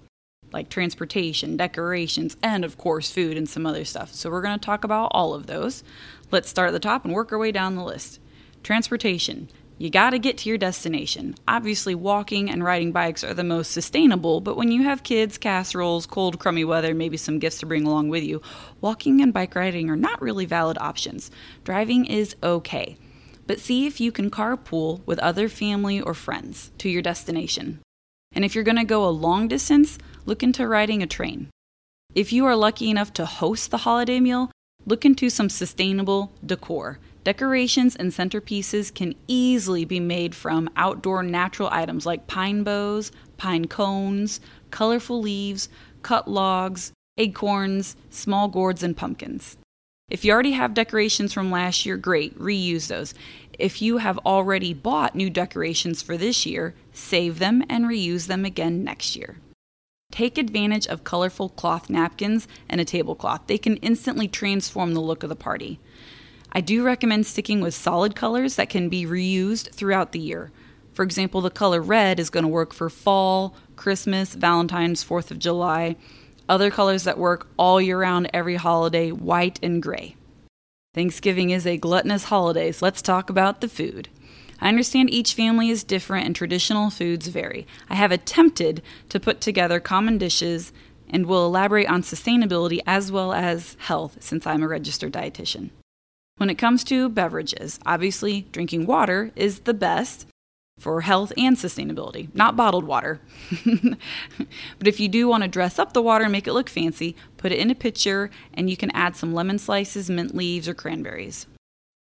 like 0.54 0.70
transportation, 0.70 1.58
decorations, 1.58 2.38
and 2.42 2.64
of 2.64 2.78
course, 2.78 3.12
food 3.12 3.36
and 3.36 3.50
some 3.50 3.66
other 3.66 3.84
stuff. 3.84 4.14
So, 4.14 4.30
we're 4.30 4.42
going 4.42 4.58
to 4.58 4.66
talk 4.66 4.86
about 4.86 5.12
all 5.12 5.34
of 5.34 5.48
those. 5.48 5.84
Let's 6.32 6.48
start 6.48 6.70
at 6.70 6.72
the 6.72 6.80
top 6.80 7.04
and 7.04 7.14
work 7.14 7.34
our 7.34 7.38
way 7.38 7.52
down 7.52 7.76
the 7.76 7.84
list. 7.84 8.22
Transportation. 8.64 9.50
You 9.80 9.92
gotta 9.92 10.18
get 10.18 10.40
to 10.40 10.50
your 10.50 10.58
destination. 10.58 11.36
Obviously, 11.48 11.94
walking 11.94 12.50
and 12.50 12.64
riding 12.64 12.92
bikes 12.92 13.24
are 13.24 13.36
the 13.36 13.44
most 13.44 13.70
sustainable, 13.70 14.42
but 14.42 14.58
when 14.58 14.72
you 14.72 14.82
have 14.84 15.04
kids, 15.04 15.38
casseroles, 15.38 16.08
cold, 16.08 16.40
crummy 16.40 16.66
weather, 16.66 16.96
maybe 16.96 17.16
some 17.16 17.38
gifts 17.38 17.60
to 17.60 17.68
bring 17.68 17.86
along 17.86 18.10
with 18.10 18.24
you, 18.24 18.42
walking 18.82 19.22
and 19.22 19.32
bike 19.32 19.54
riding 19.54 19.88
are 19.92 19.96
not 19.96 20.20
really 20.20 20.46
valid 20.46 20.80
options. 20.80 21.30
Driving 21.64 22.06
is 22.06 22.36
okay, 22.42 22.98
but 23.46 23.60
see 23.60 23.86
if 23.86 24.02
you 24.02 24.12
can 24.12 24.32
carpool 24.32 25.06
with 25.06 25.20
other 25.20 25.48
family 25.48 26.02
or 26.02 26.16
friends 26.16 26.72
to 26.80 26.90
your 26.90 27.04
destination. 27.04 27.80
And 28.32 28.44
if 28.44 28.56
you're 28.56 28.64
gonna 28.64 28.84
go 28.84 29.08
a 29.08 29.10
long 29.10 29.48
distance, 29.48 30.00
look 30.26 30.42
into 30.42 30.68
riding 30.68 31.04
a 31.04 31.08
train. 31.08 31.50
If 32.16 32.34
you 32.34 32.46
are 32.48 32.56
lucky 32.56 32.90
enough 32.90 33.14
to 33.14 33.28
host 33.28 33.70
the 33.70 33.78
holiday 33.78 34.20
meal, 34.20 34.50
look 34.88 35.06
into 35.06 35.30
some 35.30 35.50
sustainable 35.50 36.32
decor. 36.44 36.98
Decorations 37.28 37.94
and 37.94 38.14
centerpieces 38.14 38.94
can 38.94 39.14
easily 39.28 39.84
be 39.84 40.00
made 40.00 40.34
from 40.34 40.70
outdoor 40.78 41.24
natural 41.24 41.68
items 41.74 42.06
like 42.06 42.26
pine 42.26 42.64
boughs, 42.64 43.12
pine 43.36 43.66
cones, 43.66 44.40
colorful 44.72 45.20
leaves, 45.20 45.68
cut 46.04 46.30
logs, 46.30 46.94
acorns, 47.18 47.98
small 48.10 48.48
gourds, 48.48 48.82
and 48.82 48.96
pumpkins. 48.96 49.58
If 50.10 50.24
you 50.24 50.32
already 50.32 50.54
have 50.54 50.74
decorations 50.74 51.34
from 51.34 51.52
last 51.52 51.86
year, 51.86 51.98
great, 51.98 52.40
reuse 52.40 52.88
those. 52.88 53.14
If 53.60 53.82
you 53.82 53.98
have 53.98 54.20
already 54.20 54.74
bought 54.74 55.14
new 55.14 55.30
decorations 55.30 56.02
for 56.02 56.16
this 56.16 56.46
year, 56.46 56.76
save 56.94 57.40
them 57.40 57.62
and 57.68 57.88
reuse 57.88 58.28
them 58.28 58.46
again 58.46 58.86
next 58.86 59.18
year. 59.18 59.36
Take 60.14 60.38
advantage 60.38 60.88
of 60.88 61.04
colorful 61.04 61.50
cloth 61.50 61.90
napkins 61.90 62.48
and 62.70 62.80
a 62.80 62.86
tablecloth. 62.86 63.48
They 63.48 63.58
can 63.58 63.76
instantly 63.78 64.30
transform 64.30 64.94
the 64.94 65.02
look 65.02 65.24
of 65.24 65.30
the 65.30 65.36
party. 65.36 65.82
I 66.52 66.62
do 66.62 66.84
recommend 66.84 67.26
sticking 67.26 67.62
with 67.62 67.74
solid 67.74 68.16
colors 68.16 68.56
that 68.56 68.70
can 68.70 68.90
be 68.90 69.06
reused 69.06 69.72
throughout 69.72 70.12
the 70.12 70.20
year. 70.20 70.52
For 70.94 71.04
example, 71.04 71.42
the 71.42 71.50
color 71.50 71.82
red 71.82 72.20
is 72.20 72.30
going 72.30 72.44
to 72.44 72.50
work 72.50 72.74
for 72.74 72.90
fall, 72.90 73.56
Christmas, 73.76 74.34
Valentine's, 74.34 75.04
4th 75.04 75.30
of 75.30 75.40
July. 75.40 75.96
Other 76.50 76.72
colors 76.72 77.04
that 77.04 77.20
work 77.20 77.48
all 77.58 77.80
year 77.80 78.00
round, 78.00 78.30
every 78.34 78.56
holiday 78.56 79.12
white 79.12 79.60
and 79.62 79.84
gray. 79.84 80.16
Thanksgiving 80.96 81.52
is 81.52 81.68
a 81.68 81.78
gluttonous 81.78 82.26
holiday, 82.26 82.72
so 82.72 82.86
let's 82.86 83.04
talk 83.04 83.30
about 83.30 83.62
the 83.62 83.68
food. 83.68 84.10
I 84.60 84.70
understand 84.70 85.12
each 85.12 85.36
family 85.36 85.70
is 85.70 85.84
different 85.84 86.26
and 86.26 86.36
traditional 86.36 86.90
foods 86.90 87.28
vary. 87.28 87.68
I 87.90 87.96
have 87.96 88.12
attempted 88.12 88.82
to 89.10 89.20
put 89.20 89.40
together 89.40 89.80
common 89.80 90.18
dishes 90.18 90.74
and 91.08 91.28
will 91.28 91.46
elaborate 91.46 91.88
on 91.88 92.02
sustainability 92.02 92.80
as 92.88 93.12
well 93.12 93.34
as 93.34 93.78
health 93.82 94.18
since 94.20 94.48
I'm 94.48 94.64
a 94.64 94.68
registered 94.68 95.14
dietitian. 95.14 95.70
When 96.38 96.52
it 96.52 96.60
comes 96.60 96.84
to 96.86 97.10
beverages, 97.10 97.80
obviously 97.84 98.48
drinking 98.52 98.86
water 98.86 99.32
is 99.36 99.62
the 99.62 99.74
best 99.74 100.28
for 100.78 101.02
health 101.02 101.34
and 101.36 101.58
sustainability, 101.58 102.34
not 102.36 102.56
bottled 102.56 102.86
water. 102.86 103.20
but 104.78 104.88
if 104.88 105.00
you 105.00 105.08
do 105.08 105.28
want 105.28 105.42
to 105.42 105.50
dress 105.50 105.80
up 105.80 105.94
the 105.94 106.02
water 106.02 106.26
and 106.26 106.32
make 106.32 106.46
it 106.46 106.54
look 106.54 106.70
fancy, 106.70 107.16
put 107.38 107.52
it 107.52 107.58
in 107.58 107.72
a 107.72 107.76
pitcher 107.76 108.30
and 108.54 108.70
you 108.70 108.78
can 108.78 108.92
add 108.92 109.16
some 109.16 109.34
lemon 109.34 109.58
slices, 109.58 110.12
mint 110.12 110.36
leaves, 110.36 110.68
or 110.68 110.76
cranberries. 110.76 111.48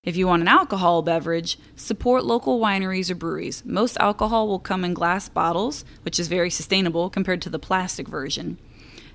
If 0.04 0.18
you 0.18 0.28
want 0.28 0.42
an 0.42 0.50
alcohol 0.50 1.02
beverage, 1.02 1.58
support 1.78 2.26
local 2.26 2.60
wineries 2.60 3.10
or 3.10 3.16
breweries. 3.16 3.64
Most 3.66 3.98
alcohol 3.98 4.50
will 4.50 4.60
come 4.60 4.84
in 4.84 4.94
glass 4.94 5.30
bottles, 5.30 5.86
which 6.02 6.20
is 6.20 6.28
very 6.28 6.50
sustainable 6.50 7.10
compared 7.10 7.42
to 7.44 7.50
the 7.50 7.58
plastic 7.58 8.10
version. 8.10 8.60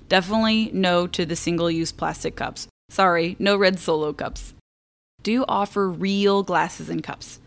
Definitely 0.09 0.71
no 0.73 1.05
to 1.05 1.25
the 1.27 1.35
single 1.35 1.69
use 1.69 1.91
plastic 1.91 2.35
cups. 2.35 2.67
Sorry, 2.89 3.35
no 3.39 3.55
red 3.55 3.79
solo 3.79 4.11
cups 4.11 4.55
do 5.23 5.45
offer 5.47 5.89
real 5.89 6.43
glasses 6.43 6.89
and 6.89 7.03
cups. 7.03 7.39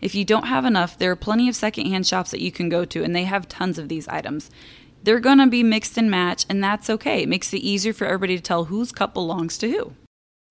If 0.00 0.14
you 0.14 0.24
don't 0.24 0.46
have 0.46 0.64
enough, 0.64 0.98
there 0.98 1.10
are 1.10 1.16
plenty 1.16 1.48
of 1.48 1.56
secondhand 1.56 2.06
shops 2.06 2.30
that 2.30 2.40
you 2.40 2.52
can 2.52 2.68
go 2.68 2.84
to, 2.84 3.02
and 3.02 3.14
they 3.14 3.24
have 3.24 3.48
tons 3.48 3.78
of 3.78 3.88
these 3.88 4.08
items. 4.08 4.50
They're 5.02 5.20
going 5.20 5.38
to 5.38 5.46
be 5.46 5.62
mixed 5.62 5.96
and 5.96 6.10
match, 6.10 6.44
and 6.48 6.62
that's 6.62 6.90
okay. 6.90 7.22
It 7.22 7.28
makes 7.28 7.52
it 7.52 7.58
easier 7.58 7.92
for 7.92 8.06
everybody 8.06 8.36
to 8.36 8.42
tell 8.42 8.64
whose 8.64 8.92
cup 8.92 9.14
belongs 9.14 9.56
to 9.58 9.70
who. 9.70 9.92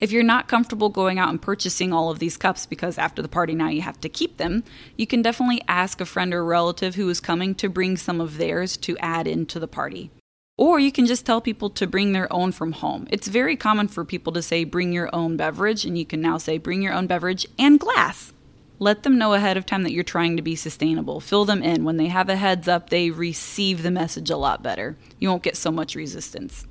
If 0.02 0.12
you're 0.12 0.24
not 0.24 0.50
comfortable 0.50 0.90
going 0.90 1.20
out 1.20 1.30
and 1.30 1.42
purchasing 1.42 1.94
all 1.94 2.12
of 2.12 2.20
these 2.20 2.36
cups 2.36 2.66
because 2.66 2.98
after 2.98 3.22
the 3.22 3.30
party 3.30 3.56
now 3.56 3.70
you 3.70 3.82
have 3.82 4.02
to 4.02 4.10
keep 4.10 4.38
them, 4.38 4.66
you 4.98 5.08
can 5.08 5.22
definitely 5.22 5.62
ask 5.70 6.02
a 6.02 6.06
friend 6.06 6.34
or 6.34 6.44
relative 6.44 6.96
who 6.96 7.10
is 7.10 7.22
coming 7.22 7.56
to 7.56 7.70
bring 7.70 7.96
some 7.96 8.20
of 8.20 8.38
theirs 8.38 8.76
to 8.78 8.98
add 8.98 9.26
into 9.26 9.58
the 9.58 9.70
party. 9.70 10.12
Or 10.58 10.80
you 10.80 10.92
can 10.92 11.06
just 11.06 11.26
tell 11.26 11.42
people 11.42 11.70
to 11.72 11.86
bring 11.86 12.14
their 12.14 12.32
own 12.32 12.54
from 12.54 12.72
home. 12.72 13.08
It's 13.10 13.28
very 13.28 13.58
common 13.58 13.90
for 13.90 14.06
people 14.06 14.32
to 14.34 14.42
say, 14.42 14.64
bring 14.64 14.94
your 14.94 15.14
own 15.14 15.36
beverage, 15.36 15.84
and 15.84 15.98
you 15.98 16.06
can 16.06 16.22
now 16.22 16.38
say, 16.38 16.58
bring 16.58 16.82
your 16.82 16.94
own 16.94 17.08
beverage 17.08 17.46
and 17.60 17.80
glass. 17.80 18.32
Let 18.80 19.04
them 19.04 19.18
know 19.18 19.34
ahead 19.34 19.58
of 19.58 19.66
time 19.66 19.84
that 19.84 19.92
you're 19.92 20.04
trying 20.04 20.38
to 20.38 20.42
be 20.42 20.56
sustainable. 20.56 21.20
Fill 21.20 21.46
them 21.46 21.62
in. 21.62 21.84
When 21.84 21.98
they 21.98 22.08
have 22.08 22.30
a 22.30 22.36
heads 22.36 22.68
up, 22.68 22.90
they 22.90 23.10
receive 23.10 23.84
the 23.84 23.92
message 23.92 24.30
a 24.30 24.38
lot 24.38 24.64
better. 24.64 24.98
You 25.20 25.30
won't 25.30 25.44
get 25.44 25.58
so 25.58 25.72
much 25.72 25.96
resistance. 25.96 26.66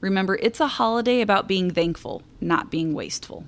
Remember, 0.00 0.36
it's 0.36 0.60
a 0.60 0.66
holiday 0.66 1.20
about 1.20 1.48
being 1.48 1.70
thankful, 1.70 2.22
not 2.40 2.70
being 2.70 2.94
wasteful. 2.94 3.44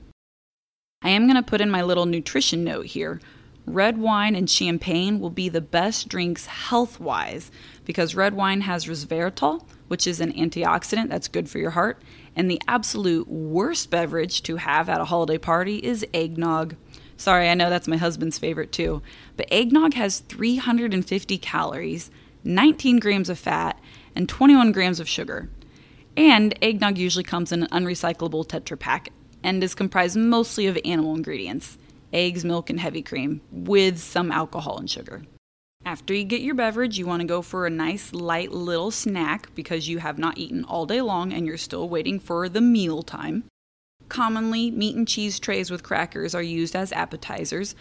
I 1.03 1.11
am 1.11 1.27
going 1.27 1.37
to 1.37 1.43
put 1.43 1.63
in 1.63 1.71
my 1.71 1.83
little 1.83 2.07
nutrition 2.07 2.63
note 2.63 2.87
here. 2.87 3.21
Red 3.67 3.99
wine 3.99 4.35
and 4.35 4.51
champagne 4.51 5.21
will 5.21 5.31
be 5.31 5.49
the 5.49 5.61
best 5.61 6.09
drinks 6.09 6.47
health 6.47 6.99
wise 6.99 7.51
because 7.85 8.15
red 8.15 8.35
wine 8.35 8.63
has 8.63 8.87
resveratrol, 8.87 9.65
which 9.87 10.07
is 10.07 10.21
an 10.21 10.33
antioxidant 10.33 11.09
that's 11.09 11.29
good 11.29 11.49
for 11.49 11.59
your 11.59 11.71
heart. 11.71 12.03
And 12.35 12.51
the 12.51 12.61
absolute 12.67 13.29
worst 13.29 13.89
beverage 13.89 14.43
to 14.45 14.57
have 14.57 14.89
at 14.89 15.01
a 15.01 15.05
holiday 15.05 15.39
party 15.39 15.77
is 15.77 16.05
eggnog. 16.13 16.75
Sorry, 17.17 17.49
I 17.49 17.55
know 17.55 17.71
that's 17.71 17.87
my 17.87 17.99
husband's 17.99 18.39
favorite 18.39 18.73
too. 18.73 19.01
But 19.37 19.53
eggnog 19.53 19.95
has 19.95 20.21
350 20.21 21.39
calories, 21.39 22.11
19 22.43 22.99
grams 22.99 23.29
of 23.29 23.39
fat, 23.39 23.79
and 24.17 24.29
21 24.29 24.73
grams 24.73 24.99
of 24.99 25.09
sugar. 25.09 25.49
And 26.17 26.53
eggnog 26.61 26.99
usually 26.99 27.25
comes 27.25 27.53
in 27.53 27.63
an 27.63 27.69
unrecyclable 27.69 28.45
Tetra 28.47 28.79
Pak 28.79 29.11
and 29.45 29.63
is 29.63 29.77
comprised 29.77 30.17
mostly 30.17 30.67
of 30.67 30.77
animal 30.85 31.15
ingredients 31.15 31.79
eggs, 32.13 32.45
milk, 32.45 32.71
and 32.71 32.81
heavy 32.81 33.03
cream 33.03 33.41
with 33.51 33.99
some 33.99 34.31
alcohol 34.31 34.79
and 34.79 34.91
sugar. 34.91 35.23
After 35.85 36.15
you 36.15 36.25
get 36.25 36.43
your 36.43 36.55
beverage, 36.55 36.97
you 36.97 37.07
want 37.07 37.21
to 37.23 37.27
go 37.27 37.43
for 37.43 37.67
a 37.67 37.71
nice 37.71 38.13
light 38.13 38.53
little 38.53 38.91
snack 38.91 39.53
because 39.55 39.89
you 39.89 39.99
have 39.99 40.19
not 40.19 40.39
eaten 40.39 40.65
all 40.65 40.87
day 40.87 41.01
long 41.01 41.33
and 41.33 41.47
you're 41.47 41.57
still 41.57 41.89
waiting 41.89 42.21
for 42.21 42.49
the 42.49 42.61
meal 42.61 43.03
time. 43.03 43.45
Commonly, 44.09 44.71
meat 44.71 44.95
and 44.95 45.09
cheese 45.09 45.41
trays 45.41 45.71
with 45.71 45.83
crackers 45.83 46.35
are 46.35 46.43
used 46.43 46.77
as 46.77 46.93
appetizers. 46.93 47.75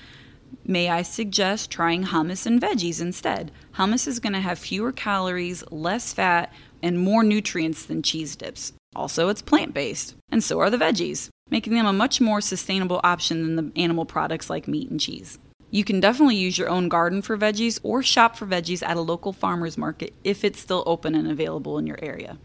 May 0.66 0.90
I 0.90 1.04
suggest 1.04 1.70
trying 1.70 2.06
hummus 2.06 2.46
and 2.46 2.60
veggies 2.60 3.02
instead? 3.02 3.52
Hummus 3.76 4.08
is 4.08 4.20
going 4.20 4.34
to 4.34 4.40
have 4.40 4.58
fewer 4.58 4.92
calories, 4.92 5.64
less 5.72 6.14
fat, 6.14 6.52
and 6.82 7.00
more 7.00 7.24
nutrients 7.24 7.86
than 7.86 8.02
cheese 8.02 8.36
dips. 8.36 8.74
Also, 8.96 9.30
it's 9.30 9.42
plant 9.42 9.74
based, 9.74 10.16
and 10.30 10.44
so 10.44 10.60
are 10.60 10.70
the 10.70 10.78
veggies, 10.78 11.30
making 11.52 11.76
them 11.76 11.86
a 11.86 11.94
much 11.94 12.20
more 12.20 12.42
sustainable 12.42 13.00
option 13.04 13.44
than 13.44 13.56
the 13.56 13.80
animal 13.80 14.06
products 14.06 14.50
like 14.50 14.68
meat 14.68 14.90
and 14.90 15.00
cheese. 15.00 15.38
You 15.70 15.84
can 15.84 16.00
definitely 16.00 16.36
use 16.36 16.58
your 16.58 16.70
own 16.70 16.90
garden 16.90 17.22
for 17.22 17.38
veggies 17.38 17.80
or 17.84 18.02
shop 18.02 18.36
for 18.36 18.46
veggies 18.46 18.86
at 18.86 18.98
a 18.98 19.02
local 19.02 19.32
farmer's 19.32 19.78
market 19.78 20.14
if 20.24 20.44
it's 20.44 20.60
still 20.60 20.84
open 20.86 21.14
and 21.14 21.30
available 21.30 21.78
in 21.78 21.86
your 21.86 22.00
area. 22.02 22.38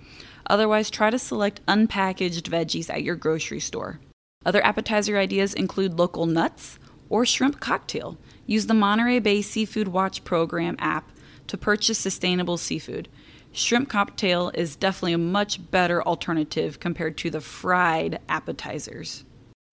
Otherwise, 0.49 0.91
try 0.91 1.11
to 1.11 1.19
select 1.19 1.65
unpackaged 1.67 2.43
veggies 2.43 2.89
at 2.89 3.03
your 3.03 3.17
grocery 3.17 3.59
store. 3.59 4.01
Other 4.45 4.65
appetizer 4.65 5.19
ideas 5.19 5.55
include 5.55 5.99
local 5.99 6.27
nuts 6.27 6.79
or 7.09 7.27
shrimp 7.27 7.59
cocktail. 7.59 8.17
Use 8.47 8.67
the 8.67 8.75
Monterey 8.75 9.19
Bay 9.19 9.43
Seafood 9.43 9.89
Watch 9.89 10.23
Program 10.23 10.77
app 10.79 11.11
to 11.49 11.57
purchase 11.57 11.99
sustainable 11.99 12.57
seafood. 12.57 13.09
Shrimp 13.57 13.89
cocktail 13.89 14.51
is 14.53 14.77
definitely 14.77 15.15
a 15.15 15.19
much 15.19 15.71
better 15.71 16.03
alternative 16.03 16.79
compared 16.79 17.17
to 17.17 17.31
the 17.31 17.41
fried 17.41 18.21
appetizers. 18.29 19.25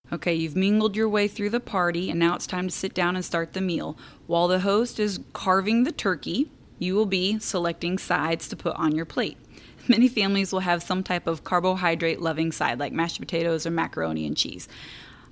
Okay, 0.09 0.33
you've 0.33 0.55
mingled 0.55 0.95
your 0.95 1.09
way 1.09 1.27
through 1.27 1.49
the 1.49 1.59
party, 1.59 2.09
and 2.09 2.17
now 2.17 2.33
it's 2.33 2.47
time 2.47 2.69
to 2.69 2.73
sit 2.73 2.93
down 2.93 3.17
and 3.17 3.25
start 3.25 3.51
the 3.51 3.59
meal. 3.59 3.97
While 4.25 4.47
the 4.47 4.61
host 4.61 5.01
is 5.01 5.19
carving 5.33 5.83
the 5.83 5.91
turkey, 5.91 6.49
you 6.79 6.95
will 6.95 7.05
be 7.05 7.39
selecting 7.39 7.97
sides 7.97 8.47
to 8.47 8.55
put 8.55 8.77
on 8.77 8.95
your 8.95 9.03
plate. 9.03 9.37
Many 9.89 10.07
families 10.07 10.53
will 10.53 10.61
have 10.61 10.81
some 10.81 11.03
type 11.03 11.27
of 11.27 11.43
carbohydrate 11.43 12.21
loving 12.21 12.53
side, 12.53 12.79
like 12.79 12.93
mashed 12.93 13.19
potatoes 13.19 13.65
or 13.65 13.71
macaroni 13.71 14.25
and 14.25 14.37
cheese. 14.37 14.69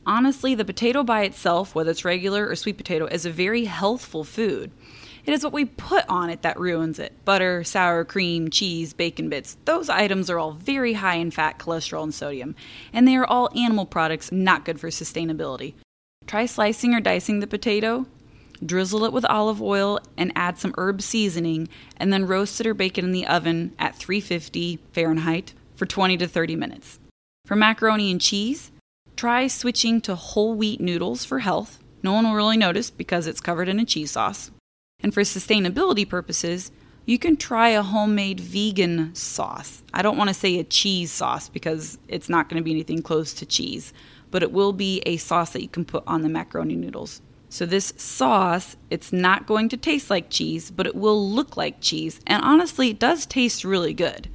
Honestly, 0.05 0.55
the 0.55 0.65
potato 0.65 1.03
by 1.03 1.23
itself, 1.23 1.73
whether 1.73 1.91
it's 1.91 2.03
regular 2.03 2.49
or 2.49 2.57
sweet 2.57 2.75
potato, 2.75 3.05
is 3.05 3.25
a 3.25 3.31
very 3.31 3.63
healthful 3.63 4.25
food. 4.25 4.71
It 5.25 5.33
is 5.33 5.43
what 5.43 5.53
we 5.53 5.65
put 5.65 6.03
on 6.09 6.29
it 6.29 6.41
that 6.41 6.59
ruins 6.59 6.97
it. 6.97 7.13
Butter, 7.25 7.63
sour 7.63 8.03
cream, 8.03 8.49
cheese, 8.49 8.93
bacon 8.93 9.29
bits. 9.29 9.57
Those 9.65 9.89
items 9.89 10.29
are 10.29 10.39
all 10.39 10.51
very 10.51 10.93
high 10.93 11.15
in 11.15 11.31
fat, 11.31 11.59
cholesterol, 11.59 12.03
and 12.03 12.13
sodium, 12.13 12.55
and 12.91 13.07
they 13.07 13.15
are 13.15 13.25
all 13.25 13.49
animal 13.55 13.85
products 13.85 14.31
not 14.31 14.65
good 14.65 14.79
for 14.79 14.89
sustainability. 14.89 15.75
Try 16.25 16.45
slicing 16.45 16.93
or 16.93 16.99
dicing 16.99 17.39
the 17.39 17.47
potato, 17.47 18.07
drizzle 18.65 19.05
it 19.05 19.13
with 19.13 19.25
olive 19.25 19.61
oil, 19.61 19.99
and 20.17 20.31
add 20.35 20.57
some 20.57 20.73
herb 20.77 21.01
seasoning, 21.01 21.67
and 21.97 22.11
then 22.11 22.27
roast 22.27 22.59
it 22.59 22.67
or 22.67 22.73
bake 22.73 22.97
it 22.97 23.03
in 23.03 23.11
the 23.11 23.27
oven 23.27 23.73
at 23.77 23.95
350 23.95 24.79
Fahrenheit 24.91 25.53
for 25.75 25.85
20 25.85 26.17
to 26.17 26.27
30 26.27 26.55
minutes. 26.55 26.99
For 27.45 27.55
macaroni 27.55 28.11
and 28.11 28.21
cheese, 28.21 28.71
try 29.15 29.47
switching 29.47 30.01
to 30.01 30.15
whole 30.15 30.55
wheat 30.55 30.79
noodles 30.79 31.25
for 31.25 31.39
health. 31.39 31.79
No 32.03 32.13
one 32.13 32.25
will 32.25 32.35
really 32.35 32.57
notice 32.57 32.89
because 32.89 33.27
it's 33.27 33.41
covered 33.41 33.69
in 33.69 33.79
a 33.79 33.85
cheese 33.85 34.11
sauce. 34.11 34.51
And 35.03 35.13
for 35.13 35.21
sustainability 35.21 36.07
purposes, 36.07 36.71
you 37.05 37.17
can 37.17 37.35
try 37.35 37.69
a 37.69 37.81
homemade 37.81 38.39
vegan 38.39 39.13
sauce. 39.15 39.83
I 39.93 40.01
don't 40.01 40.17
want 40.17 40.29
to 40.29 40.33
say 40.33 40.59
a 40.59 40.63
cheese 40.63 41.11
sauce 41.11 41.49
because 41.49 41.97
it's 42.07 42.29
not 42.29 42.47
going 42.47 42.59
to 42.59 42.63
be 42.63 42.71
anything 42.71 43.01
close 43.01 43.33
to 43.33 43.45
cheese, 43.45 43.91
but 44.29 44.43
it 44.43 44.51
will 44.51 44.73
be 44.73 45.01
a 45.05 45.17
sauce 45.17 45.51
that 45.51 45.63
you 45.63 45.67
can 45.67 45.85
put 45.85 46.03
on 46.05 46.21
the 46.21 46.29
macaroni 46.29 46.75
noodles. 46.75 47.21
So 47.49 47.65
this 47.65 47.93
sauce, 47.97 48.77
it's 48.89 49.11
not 49.11 49.45
going 49.45 49.67
to 49.69 49.77
taste 49.77 50.09
like 50.09 50.29
cheese, 50.29 50.71
but 50.71 50.87
it 50.87 50.95
will 50.95 51.29
look 51.29 51.57
like 51.57 51.81
cheese, 51.81 52.21
and 52.25 52.41
honestly, 52.43 52.91
it 52.91 52.99
does 52.99 53.25
taste 53.25 53.65
really 53.65 53.93
good. 53.93 54.29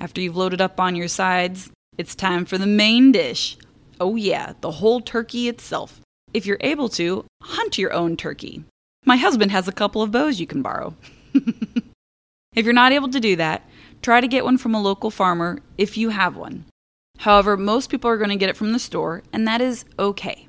After 0.01 0.21
you've 0.21 0.37
loaded 0.37 0.61
up 0.61 0.79
on 0.81 0.97
your 0.97 1.09
sides, 1.09 1.71
it's 1.99 2.15
time 2.15 2.45
for 2.45 2.57
the 2.57 2.67
main 2.67 3.13
dish. 3.13 3.57
Oh, 4.01 4.17
yeah, 4.17 4.53
the 4.61 4.71
whole 4.71 5.01
turkey 5.01 5.49
itself. 5.49 6.01
If 6.33 6.47
you're 6.47 6.59
able 6.61 6.89
to, 6.91 7.25
hunt 7.43 7.79
your 7.79 7.93
own 7.93 8.17
turkey. 8.17 8.65
My 9.05 9.17
husband 9.17 9.51
has 9.51 9.67
a 9.67 9.73
couple 9.73 10.03
of 10.03 10.13
bows 10.13 10.39
you 10.39 10.47
can 10.47 10.63
borrow. 10.63 10.95
if 12.55 12.65
you're 12.65 12.73
not 12.73 12.93
able 12.93 13.09
to 13.09 13.21
do 13.21 13.37
that, 13.37 13.69
try 14.01 14.21
to 14.21 14.29
get 14.29 14.45
one 14.45 14.59
from 14.59 14.75
a 14.75 14.83
local 14.83 15.11
farmer 15.11 15.59
if 15.77 15.97
you 15.97 16.11
have 16.11 16.37
one. 16.37 16.65
However, 17.19 17.57
most 17.57 17.91
people 17.91 18.11
are 18.11 18.17
going 18.17 18.31
to 18.31 18.37
get 18.37 18.49
it 18.49 18.57
from 18.57 18.73
the 18.73 18.79
store, 18.79 19.23
and 19.33 19.47
that 19.47 19.61
is 19.61 19.85
okay. 19.99 20.49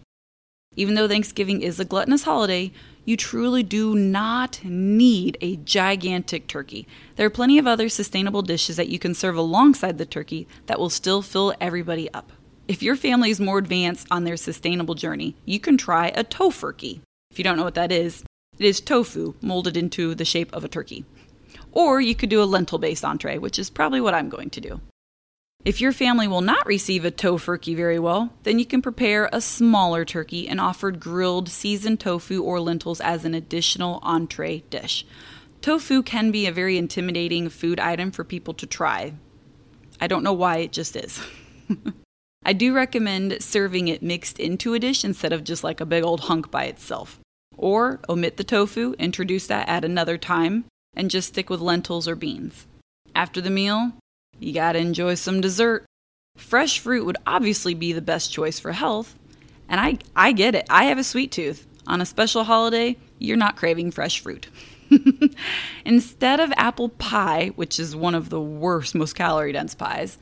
Even 0.75 0.95
though 0.95 1.07
Thanksgiving 1.07 1.61
is 1.61 1.79
a 1.79 1.85
gluttonous 1.85 2.23
holiday, 2.23 2.71
you 3.05 3.17
truly 3.17 3.63
do 3.63 3.95
not 3.95 4.59
need 4.63 5.37
a 5.41 5.57
gigantic 5.57 6.47
turkey. 6.47 6.87
There 7.15 7.27
are 7.27 7.31
plenty 7.31 7.57
of 7.57 7.67
other 7.67 7.89
sustainable 7.89 8.41
dishes 8.41 8.77
that 8.77 8.87
you 8.87 8.97
can 8.97 9.13
serve 9.13 9.35
alongside 9.35 9.97
the 9.97 10.05
turkey 10.05 10.47
that 10.65 10.79
will 10.79 10.89
still 10.89 11.21
fill 11.21 11.53
everybody 11.59 12.11
up. 12.13 12.31
If 12.67 12.81
your 12.81 12.95
family 12.95 13.29
is 13.29 13.39
more 13.39 13.57
advanced 13.57 14.07
on 14.09 14.23
their 14.23 14.37
sustainable 14.37 14.95
journey, 14.95 15.35
you 15.45 15.59
can 15.59 15.77
try 15.77 16.07
a 16.09 16.23
tofurkey. 16.23 17.01
If 17.29 17.37
you 17.37 17.43
don't 17.43 17.57
know 17.57 17.63
what 17.63 17.75
that 17.75 17.91
is, 17.91 18.23
it 18.59 18.65
is 18.65 18.81
tofu 18.81 19.33
molded 19.41 19.77
into 19.77 20.15
the 20.15 20.25
shape 20.25 20.53
of 20.53 20.63
a 20.63 20.67
turkey. 20.67 21.05
Or 21.71 21.99
you 21.99 22.15
could 22.15 22.29
do 22.29 22.41
a 22.41 22.45
lentil 22.45 22.77
based 22.77 23.03
entree, 23.03 23.37
which 23.37 23.57
is 23.57 23.69
probably 23.69 23.99
what 23.99 24.13
I'm 24.13 24.29
going 24.29 24.49
to 24.51 24.61
do. 24.61 24.81
If 25.65 25.79
your 25.79 25.93
family 25.93 26.27
will 26.27 26.41
not 26.41 26.65
receive 26.65 27.05
a 27.05 27.11
tofurkey 27.11 27.73
very 27.73 27.97
well, 27.97 28.33
then 28.43 28.59
you 28.59 28.65
can 28.65 28.81
prepare 28.81 29.29
a 29.31 29.39
smaller 29.39 30.03
turkey 30.03 30.47
and 30.47 30.59
offer 30.59 30.91
grilled 30.91 31.47
seasoned 31.47 32.01
tofu 32.01 32.43
or 32.43 32.59
lentils 32.59 32.99
as 32.99 33.23
an 33.23 33.33
additional 33.33 33.99
entree 34.03 34.63
dish. 34.69 35.05
Tofu 35.61 36.03
can 36.03 36.31
be 36.31 36.45
a 36.45 36.51
very 36.51 36.77
intimidating 36.77 37.47
food 37.47 37.79
item 37.79 38.11
for 38.11 38.25
people 38.25 38.53
to 38.55 38.67
try. 38.67 39.13
I 40.01 40.07
don't 40.07 40.23
know 40.23 40.33
why, 40.33 40.57
it 40.57 40.73
just 40.73 40.97
is. 40.97 41.21
I 42.45 42.51
do 42.51 42.73
recommend 42.73 43.41
serving 43.41 43.87
it 43.87 44.03
mixed 44.03 44.39
into 44.39 44.73
a 44.73 44.79
dish 44.79 45.05
instead 45.05 45.31
of 45.31 45.45
just 45.45 45.63
like 45.63 45.79
a 45.79 45.85
big 45.85 46.03
old 46.03 46.21
hunk 46.21 46.51
by 46.51 46.65
itself. 46.65 47.21
Or 47.57 47.99
omit 48.09 48.37
the 48.37 48.43
tofu, 48.43 48.93
introduce 48.99 49.47
that 49.47 49.67
at 49.69 49.85
another 49.85 50.17
time, 50.17 50.65
and 50.95 51.11
just 51.11 51.29
stick 51.29 51.49
with 51.49 51.61
lentils 51.61 52.07
or 52.07 52.15
beans. 52.15 52.65
After 53.15 53.41
the 53.41 53.49
meal, 53.49 53.93
you 54.39 54.53
gotta 54.53 54.79
enjoy 54.79 55.15
some 55.15 55.41
dessert. 55.41 55.85
Fresh 56.35 56.79
fruit 56.79 57.05
would 57.05 57.17
obviously 57.27 57.73
be 57.73 57.93
the 57.93 58.01
best 58.01 58.31
choice 58.31 58.59
for 58.59 58.71
health, 58.71 59.17
and 59.69 59.79
I, 59.79 59.99
I 60.15 60.31
get 60.31 60.55
it. 60.55 60.65
I 60.69 60.85
have 60.85 60.97
a 60.97 61.03
sweet 61.03 61.31
tooth. 61.31 61.67
On 61.85 62.01
a 62.01 62.05
special 62.05 62.45
holiday, 62.45 62.97
you're 63.19 63.37
not 63.37 63.55
craving 63.55 63.91
fresh 63.91 64.19
fruit. 64.19 64.47
Instead 65.85 66.39
of 66.39 66.53
apple 66.55 66.89
pie, 66.89 67.51
which 67.55 67.79
is 67.79 67.95
one 67.95 68.15
of 68.15 68.29
the 68.29 68.41
worst, 68.41 68.95
most 68.95 69.13
calorie 69.13 69.51
dense 69.51 69.75
pies, 69.75 70.17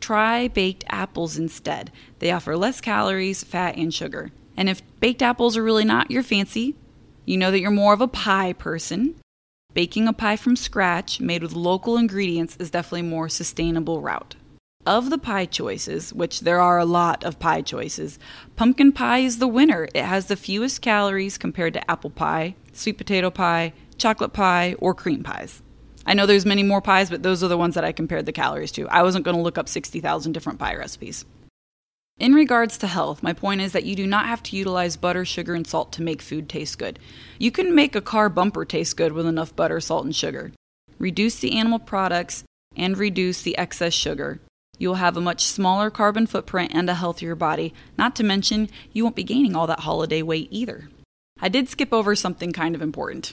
try 0.00 0.48
baked 0.48 0.84
apples 0.88 1.36
instead. 1.36 1.90
They 2.18 2.30
offer 2.30 2.56
less 2.56 2.80
calories, 2.80 3.44
fat, 3.44 3.76
and 3.76 3.92
sugar. 3.92 4.30
And 4.56 4.68
if 4.68 4.82
baked 5.00 5.22
apples 5.22 5.56
are 5.56 5.62
really 5.62 5.84
not 5.84 6.10
your 6.10 6.22
fancy, 6.22 6.74
you 7.24 7.36
know 7.36 7.50
that 7.50 7.60
you're 7.60 7.70
more 7.70 7.94
of 7.94 8.00
a 8.00 8.08
pie 8.08 8.52
person, 8.52 9.14
Baking 9.74 10.06
a 10.06 10.12
pie 10.12 10.36
from 10.36 10.54
scratch 10.54 11.18
made 11.18 11.42
with 11.42 11.52
local 11.52 11.96
ingredients 11.96 12.56
is 12.60 12.70
definitely 12.70 13.00
a 13.00 13.10
more 13.10 13.28
sustainable 13.28 14.00
route. 14.00 14.36
Of 14.86 15.10
the 15.10 15.18
pie 15.18 15.46
choices, 15.46 16.12
which 16.12 16.40
there 16.40 16.60
are 16.60 16.78
a 16.78 16.84
lot 16.84 17.24
of 17.24 17.40
pie 17.40 17.62
choices, 17.62 18.20
pumpkin 18.54 18.92
pie 18.92 19.18
is 19.18 19.38
the 19.38 19.48
winner. 19.48 19.88
It 19.92 20.04
has 20.04 20.26
the 20.26 20.36
fewest 20.36 20.80
calories 20.80 21.38
compared 21.38 21.72
to 21.72 21.90
apple 21.90 22.10
pie, 22.10 22.54
sweet 22.72 22.98
potato 22.98 23.30
pie, 23.30 23.72
chocolate 23.98 24.32
pie, 24.32 24.76
or 24.78 24.94
cream 24.94 25.24
pies. 25.24 25.60
I 26.06 26.14
know 26.14 26.26
there's 26.26 26.46
many 26.46 26.62
more 26.62 26.80
pies, 26.80 27.10
but 27.10 27.24
those 27.24 27.42
are 27.42 27.48
the 27.48 27.58
ones 27.58 27.74
that 27.74 27.84
I 27.84 27.90
compared 27.90 28.26
the 28.26 28.32
calories 28.32 28.70
to. 28.72 28.86
I 28.88 29.02
wasn't 29.02 29.24
going 29.24 29.36
to 29.36 29.42
look 29.42 29.58
up 29.58 29.68
60,000 29.68 30.30
different 30.30 30.60
pie 30.60 30.76
recipes. 30.76 31.24
In 32.20 32.32
regards 32.32 32.78
to 32.78 32.86
health, 32.86 33.24
my 33.24 33.32
point 33.32 33.60
is 33.60 33.72
that 33.72 33.84
you 33.84 33.96
do 33.96 34.06
not 34.06 34.26
have 34.26 34.40
to 34.44 34.56
utilize 34.56 34.96
butter, 34.96 35.24
sugar, 35.24 35.52
and 35.54 35.66
salt 35.66 35.92
to 35.94 36.02
make 36.02 36.22
food 36.22 36.48
taste 36.48 36.78
good. 36.78 37.00
You 37.40 37.50
can 37.50 37.74
make 37.74 37.96
a 37.96 38.00
car 38.00 38.28
bumper 38.28 38.64
taste 38.64 38.96
good 38.96 39.12
with 39.12 39.26
enough 39.26 39.56
butter, 39.56 39.80
salt, 39.80 40.04
and 40.04 40.14
sugar. 40.14 40.52
Reduce 41.00 41.40
the 41.40 41.58
animal 41.58 41.80
products 41.80 42.44
and 42.76 42.96
reduce 42.96 43.42
the 43.42 43.58
excess 43.58 43.94
sugar. 43.94 44.40
You 44.78 44.88
will 44.88 44.96
have 44.96 45.16
a 45.16 45.20
much 45.20 45.44
smaller 45.44 45.90
carbon 45.90 46.28
footprint 46.28 46.70
and 46.72 46.88
a 46.88 46.94
healthier 46.94 47.34
body, 47.34 47.74
not 47.98 48.14
to 48.16 48.22
mention, 48.22 48.70
you 48.92 49.02
won't 49.02 49.16
be 49.16 49.24
gaining 49.24 49.56
all 49.56 49.66
that 49.66 49.80
holiday 49.80 50.22
weight 50.22 50.48
either. 50.52 50.88
I 51.40 51.48
did 51.48 51.68
skip 51.68 51.92
over 51.92 52.14
something 52.14 52.52
kind 52.52 52.76
of 52.76 52.82
important. 52.82 53.32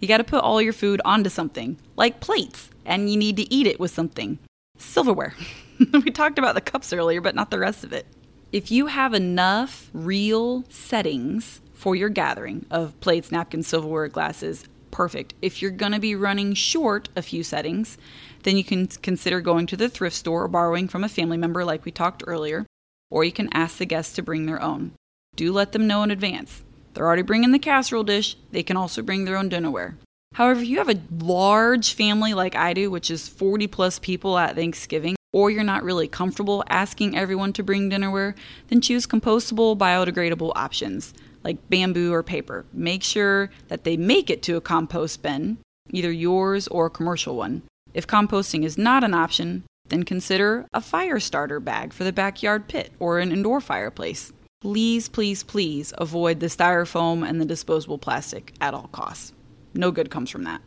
You 0.00 0.06
gotta 0.06 0.22
put 0.22 0.44
all 0.44 0.60
your 0.60 0.74
food 0.74 1.00
onto 1.02 1.30
something, 1.30 1.78
like 1.96 2.20
plates, 2.20 2.68
and 2.84 3.10
you 3.10 3.16
need 3.16 3.38
to 3.38 3.52
eat 3.52 3.66
it 3.66 3.80
with 3.80 3.90
something. 3.90 4.38
Silverware. 4.76 5.34
we 5.92 6.10
talked 6.10 6.38
about 6.38 6.54
the 6.54 6.60
cups 6.60 6.92
earlier, 6.92 7.22
but 7.22 7.34
not 7.34 7.50
the 7.50 7.58
rest 7.58 7.84
of 7.84 7.92
it. 7.92 8.06
If 8.50 8.70
you 8.70 8.86
have 8.86 9.12
enough 9.12 9.90
real 9.92 10.64
settings 10.70 11.60
for 11.74 11.94
your 11.94 12.08
gathering 12.08 12.64
of 12.70 12.98
plates, 13.00 13.30
napkins, 13.30 13.66
silverware, 13.66 14.08
glasses, 14.08 14.64
perfect. 14.90 15.34
If 15.42 15.60
you're 15.60 15.70
going 15.70 15.92
to 15.92 15.98
be 15.98 16.14
running 16.14 16.54
short 16.54 17.10
a 17.14 17.20
few 17.20 17.42
settings, 17.42 17.98
then 18.44 18.56
you 18.56 18.64
can 18.64 18.86
consider 18.86 19.42
going 19.42 19.66
to 19.66 19.76
the 19.76 19.90
thrift 19.90 20.16
store 20.16 20.44
or 20.44 20.48
borrowing 20.48 20.88
from 20.88 21.04
a 21.04 21.10
family 21.10 21.36
member, 21.36 21.62
like 21.62 21.84
we 21.84 21.92
talked 21.92 22.24
earlier, 22.26 22.64
or 23.10 23.22
you 23.22 23.32
can 23.32 23.52
ask 23.52 23.76
the 23.76 23.84
guests 23.84 24.14
to 24.14 24.22
bring 24.22 24.46
their 24.46 24.62
own. 24.62 24.92
Do 25.36 25.52
let 25.52 25.72
them 25.72 25.86
know 25.86 26.02
in 26.02 26.10
advance. 26.10 26.62
They're 26.94 27.06
already 27.06 27.22
bringing 27.22 27.52
the 27.52 27.58
casserole 27.58 28.02
dish, 28.02 28.34
they 28.50 28.62
can 28.62 28.78
also 28.78 29.02
bring 29.02 29.26
their 29.26 29.36
own 29.36 29.50
dinnerware. 29.50 29.96
However, 30.32 30.62
if 30.62 30.68
you 30.68 30.78
have 30.78 30.88
a 30.88 31.00
large 31.22 31.92
family 31.92 32.32
like 32.32 32.54
I 32.54 32.72
do, 32.72 32.90
which 32.90 33.10
is 33.10 33.28
40 33.28 33.66
plus 33.66 33.98
people 33.98 34.38
at 34.38 34.56
Thanksgiving, 34.56 35.17
or 35.32 35.50
you're 35.50 35.64
not 35.64 35.84
really 35.84 36.08
comfortable 36.08 36.64
asking 36.68 37.16
everyone 37.16 37.52
to 37.52 37.62
bring 37.62 37.90
dinnerware, 37.90 38.34
then 38.68 38.80
choose 38.80 39.06
compostable, 39.06 39.76
biodegradable 39.76 40.52
options 40.56 41.12
like 41.44 41.68
bamboo 41.68 42.12
or 42.12 42.22
paper. 42.22 42.64
Make 42.72 43.02
sure 43.02 43.50
that 43.68 43.84
they 43.84 43.96
make 43.96 44.30
it 44.30 44.42
to 44.42 44.56
a 44.56 44.60
compost 44.60 45.22
bin, 45.22 45.58
either 45.90 46.12
yours 46.12 46.68
or 46.68 46.86
a 46.86 46.90
commercial 46.90 47.36
one. 47.36 47.62
If 47.94 48.06
composting 48.06 48.64
is 48.64 48.76
not 48.76 49.04
an 49.04 49.14
option, 49.14 49.64
then 49.88 50.02
consider 50.02 50.66
a 50.74 50.80
fire 50.80 51.18
starter 51.18 51.60
bag 51.60 51.92
for 51.92 52.04
the 52.04 52.12
backyard 52.12 52.68
pit 52.68 52.92
or 52.98 53.18
an 53.18 53.32
indoor 53.32 53.60
fireplace. 53.60 54.32
Please, 54.60 55.08
please, 55.08 55.42
please 55.42 55.94
avoid 55.96 56.40
the 56.40 56.46
styrofoam 56.46 57.26
and 57.26 57.40
the 57.40 57.46
disposable 57.46 57.98
plastic 57.98 58.52
at 58.60 58.74
all 58.74 58.88
costs. 58.88 59.32
No 59.72 59.90
good 59.90 60.10
comes 60.10 60.30
from 60.30 60.44
that. 60.44 60.60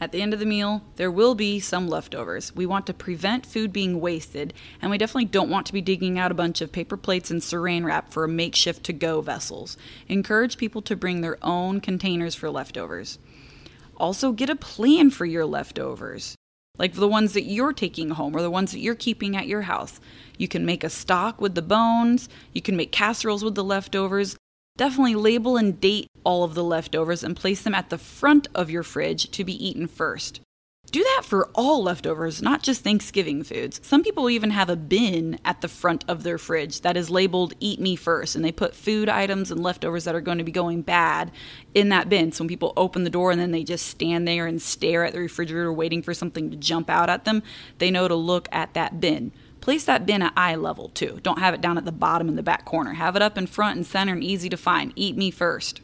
At 0.00 0.12
the 0.12 0.22
end 0.22 0.32
of 0.32 0.38
the 0.38 0.46
meal, 0.46 0.82
there 0.94 1.10
will 1.10 1.34
be 1.34 1.58
some 1.58 1.88
leftovers. 1.88 2.54
We 2.54 2.66
want 2.66 2.86
to 2.86 2.94
prevent 2.94 3.44
food 3.44 3.72
being 3.72 4.00
wasted, 4.00 4.54
and 4.80 4.92
we 4.92 4.98
definitely 4.98 5.24
don't 5.24 5.50
want 5.50 5.66
to 5.66 5.72
be 5.72 5.80
digging 5.80 6.20
out 6.20 6.30
a 6.30 6.36
bunch 6.36 6.60
of 6.60 6.70
paper 6.70 6.96
plates 6.96 7.32
and 7.32 7.40
saran 7.40 7.84
wrap 7.84 8.12
for 8.12 8.28
makeshift 8.28 8.84
to 8.84 8.92
go 8.92 9.20
vessels. 9.20 9.76
Encourage 10.06 10.56
people 10.56 10.82
to 10.82 10.94
bring 10.94 11.20
their 11.20 11.36
own 11.42 11.80
containers 11.80 12.36
for 12.36 12.48
leftovers. 12.48 13.18
Also, 13.96 14.30
get 14.30 14.48
a 14.48 14.54
plan 14.54 15.10
for 15.10 15.26
your 15.26 15.44
leftovers, 15.44 16.36
like 16.78 16.94
the 16.94 17.08
ones 17.08 17.32
that 17.32 17.42
you're 17.42 17.72
taking 17.72 18.10
home 18.10 18.36
or 18.36 18.40
the 18.40 18.52
ones 18.52 18.70
that 18.70 18.78
you're 18.78 18.94
keeping 18.94 19.36
at 19.36 19.48
your 19.48 19.62
house. 19.62 19.98
You 20.36 20.46
can 20.46 20.64
make 20.64 20.84
a 20.84 20.90
stock 20.90 21.40
with 21.40 21.56
the 21.56 21.62
bones, 21.62 22.28
you 22.52 22.62
can 22.62 22.76
make 22.76 22.92
casseroles 22.92 23.42
with 23.42 23.56
the 23.56 23.64
leftovers, 23.64 24.36
Definitely 24.78 25.16
label 25.16 25.56
and 25.56 25.80
date 25.80 26.06
all 26.22 26.44
of 26.44 26.54
the 26.54 26.62
leftovers 26.62 27.24
and 27.24 27.34
place 27.34 27.62
them 27.62 27.74
at 27.74 27.90
the 27.90 27.98
front 27.98 28.46
of 28.54 28.70
your 28.70 28.84
fridge 28.84 29.28
to 29.32 29.42
be 29.42 29.66
eaten 29.66 29.88
first. 29.88 30.40
Do 30.92 31.02
that 31.02 31.22
for 31.24 31.50
all 31.52 31.82
leftovers, 31.82 32.40
not 32.40 32.62
just 32.62 32.84
Thanksgiving 32.84 33.42
foods. 33.42 33.80
Some 33.82 34.04
people 34.04 34.30
even 34.30 34.50
have 34.50 34.70
a 34.70 34.76
bin 34.76 35.40
at 35.44 35.62
the 35.62 35.68
front 35.68 36.04
of 36.06 36.22
their 36.22 36.38
fridge 36.38 36.82
that 36.82 36.96
is 36.96 37.10
labeled 37.10 37.54
Eat 37.58 37.80
Me 37.80 37.96
First, 37.96 38.36
and 38.36 38.44
they 38.44 38.52
put 38.52 38.76
food 38.76 39.08
items 39.08 39.50
and 39.50 39.60
leftovers 39.60 40.04
that 40.04 40.14
are 40.14 40.20
going 40.20 40.38
to 40.38 40.44
be 40.44 40.52
going 40.52 40.82
bad 40.82 41.32
in 41.74 41.88
that 41.88 42.08
bin. 42.08 42.30
So 42.30 42.44
when 42.44 42.48
people 42.48 42.72
open 42.76 43.02
the 43.02 43.10
door 43.10 43.32
and 43.32 43.40
then 43.40 43.50
they 43.50 43.64
just 43.64 43.86
stand 43.86 44.28
there 44.28 44.46
and 44.46 44.62
stare 44.62 45.04
at 45.04 45.12
the 45.12 45.18
refrigerator 45.18 45.72
waiting 45.72 46.02
for 46.02 46.14
something 46.14 46.52
to 46.52 46.56
jump 46.56 46.88
out 46.88 47.10
at 47.10 47.24
them, 47.24 47.42
they 47.78 47.90
know 47.90 48.06
to 48.06 48.14
look 48.14 48.48
at 48.52 48.74
that 48.74 49.00
bin. 49.00 49.32
Place 49.68 49.84
that 49.84 50.06
bin 50.06 50.22
at 50.22 50.32
eye 50.34 50.54
level 50.54 50.88
too. 50.88 51.20
Don't 51.22 51.40
have 51.40 51.52
it 51.52 51.60
down 51.60 51.76
at 51.76 51.84
the 51.84 51.92
bottom 51.92 52.26
in 52.26 52.36
the 52.36 52.42
back 52.42 52.64
corner. 52.64 52.94
Have 52.94 53.16
it 53.16 53.20
up 53.20 53.36
in 53.36 53.46
front 53.46 53.76
and 53.76 53.84
center 53.84 54.14
and 54.14 54.24
easy 54.24 54.48
to 54.48 54.56
find. 54.56 54.94
Eat 54.96 55.14
me 55.14 55.30
first. 55.30 55.82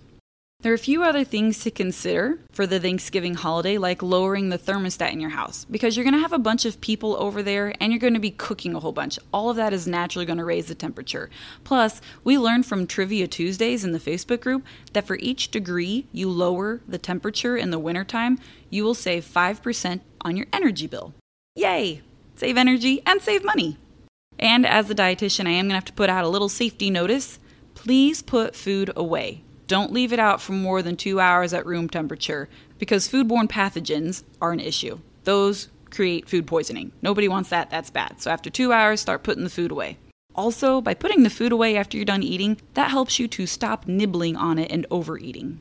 There 0.63 0.73
are 0.73 0.75
a 0.75 0.79
few 0.79 1.03
other 1.03 1.23
things 1.23 1.59
to 1.59 1.71
consider 1.71 2.39
for 2.51 2.67
the 2.67 2.81
Thanksgiving 2.81 3.35
holiday, 3.35 3.77
like 3.77 4.03
lowering 4.03 4.49
the 4.49 4.57
thermostat 4.57 5.13
in 5.13 5.21
your 5.21 5.29
house, 5.29 5.67
because 5.67 5.99
you're 5.99 6.05
going 6.05 6.15
to 6.15 6.23
have 6.23 6.33
a 6.33 6.39
bunch 6.39 6.65
of 6.65 6.81
people 6.81 7.15
over 7.21 7.43
there 7.43 7.75
and 7.79 7.93
you're 7.93 8.01
going 8.01 8.15
to 8.15 8.21
be 8.21 8.31
cooking 8.31 8.75
a 8.75 8.81
whole 8.81 8.91
bunch. 8.91 9.19
All 9.35 9.51
of 9.51 9.57
that 9.57 9.75
is 9.75 9.87
naturally 9.87 10.25
going 10.25 10.39
to 10.39 10.47
raise 10.47 10.69
the 10.69 10.75
temperature. 10.75 11.29
Plus, 11.63 12.01
we 12.25 12.39
learned 12.39 12.65
from 12.65 12.87
Trivia 12.87 13.29
Tuesdays 13.29 13.85
in 13.85 13.93
the 13.93 14.01
Facebook 14.01 14.41
group 14.41 14.65
that 14.95 15.07
for 15.07 15.17
each 15.17 15.51
degree 15.51 16.07
you 16.11 16.31
lower 16.31 16.81
the 16.89 16.97
temperature 16.97 17.55
in 17.55 17.71
the 17.71 17.79
wintertime, 17.79 18.39
you 18.71 18.83
will 18.83 18.95
save 18.95 19.27
5% 19.27 20.01
on 20.23 20.39
your 20.39 20.47
energy 20.55 20.87
bill. 20.87 21.13
Yay! 21.55 22.01
Save 22.37 22.57
energy, 22.57 23.03
and 23.07 23.21
save 23.21 23.45
money. 23.45 23.79
And 24.39 24.67
as 24.67 24.91
a 24.91 24.95
dietitian, 24.95 25.47
I 25.47 25.51
am 25.51 25.67
going 25.67 25.71
to 25.71 25.75
have 25.77 25.85
to 25.87 25.93
put 25.93 26.11
out 26.11 26.25
a 26.25 26.29
little 26.29 26.49
safety 26.49 26.91
notice. 26.91 27.39
Please 27.75 28.23
put 28.23 28.57
food 28.57 28.91
away. 28.97 29.43
Don't 29.67 29.93
leave 29.93 30.13
it 30.13 30.19
out 30.19 30.41
for 30.41 30.53
more 30.53 30.83
than 30.83 30.97
two 30.97 31.21
hours 31.21 31.55
at 31.55 31.65
room 31.65 31.89
temperature 31.89 32.49
because 32.79 33.09
foodborne 33.09 33.49
pathogens 33.49 34.23
are 34.41 34.53
an 34.53 34.61
issue. 34.61 34.99
Those 35.25 35.69
create 35.91 36.29
food 36.29 36.47
poisoning. 36.47 36.93
Nobody 37.01 37.29
wants 37.29 37.51
that, 37.51 37.71
that's 37.71 37.91
bad. 37.91 38.21
So 38.21 38.31
after 38.31 38.51
two 38.51 38.73
hours, 38.73 39.01
start 39.01 39.23
putting 39.23 39.45
the 39.45 39.51
food 39.51 39.71
away. 39.71 39.97
Also, 40.35 40.81
by 40.81 40.95
putting 40.95 41.23
the 41.23 41.31
food 41.31 41.53
away 41.53 41.77
after 41.77 41.97
you're 41.97 42.05
done 42.05 42.23
eating, 42.23 42.61
that 42.75 42.91
helps 42.91 43.19
you 43.19 43.29
to 43.29 43.47
stop 43.47 43.87
nibbling 43.87 44.37
on 44.37 44.59
it 44.59 44.71
and 44.71 44.85
overeating. 44.91 45.61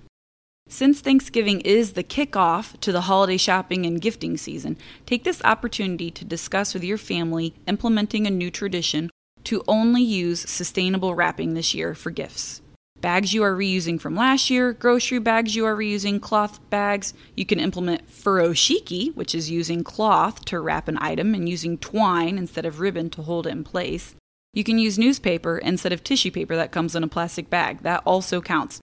Since 0.73 1.01
Thanksgiving 1.01 1.61
is 1.61 1.93
the 1.93 2.03
kickoff 2.03 2.79
to 2.79 2.91
the 2.91 3.01
holiday 3.01 3.37
shopping 3.37 3.85
and 3.85 4.01
gifting 4.01 4.37
season, 4.37 4.75
take 5.05 5.23
this 5.23 5.39
opportunity 5.43 6.09
to 6.09 6.25
discuss 6.25 6.73
with 6.73 6.83
your 6.83 6.97
family 6.97 7.53
implementing 7.67 8.25
a 8.25 8.31
new 8.31 8.49
tradition 8.49 9.11
to 9.43 9.63
only 9.67 10.01
use 10.01 10.49
sustainable 10.49 11.13
wrapping 11.13 11.53
this 11.53 11.75
year 11.75 11.93
for 11.93 12.09
gifts. 12.09 12.63
Bags 12.99 13.35
you 13.35 13.43
are 13.43 13.55
reusing 13.55 14.01
from 14.01 14.15
last 14.15 14.49
year, 14.49 14.73
grocery 14.73 15.19
bags 15.19 15.55
you 15.55 15.63
are 15.63 15.75
reusing, 15.75 16.19
cloth 16.19 16.59
bags. 16.71 17.13
You 17.35 17.45
can 17.45 17.59
implement 17.59 18.09
furoshiki, 18.09 19.15
which 19.15 19.35
is 19.35 19.51
using 19.51 19.83
cloth 19.83 20.43
to 20.45 20.59
wrap 20.59 20.87
an 20.87 20.97
item 20.99 21.35
and 21.35 21.47
using 21.47 21.77
twine 21.77 22.35
instead 22.39 22.65
of 22.65 22.79
ribbon 22.79 23.11
to 23.11 23.21
hold 23.21 23.45
it 23.45 23.51
in 23.51 23.63
place. 23.63 24.15
You 24.53 24.63
can 24.63 24.79
use 24.79 24.97
newspaper 24.97 25.59
instead 25.59 25.93
of 25.93 26.03
tissue 26.03 26.31
paper 26.31 26.55
that 26.55 26.71
comes 26.71 26.95
in 26.95 27.03
a 27.03 27.07
plastic 27.07 27.51
bag. 27.51 27.83
That 27.83 28.01
also 28.07 28.41
counts 28.41 28.81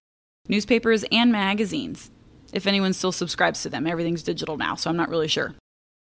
newspapers, 0.50 1.04
and 1.10 1.32
magazines. 1.32 2.10
If 2.52 2.66
anyone 2.66 2.92
still 2.92 3.12
subscribes 3.12 3.62
to 3.62 3.68
them, 3.68 3.86
everything's 3.86 4.22
digital 4.22 4.56
now, 4.56 4.74
so 4.74 4.90
I'm 4.90 4.96
not 4.96 5.08
really 5.08 5.28
sure. 5.28 5.54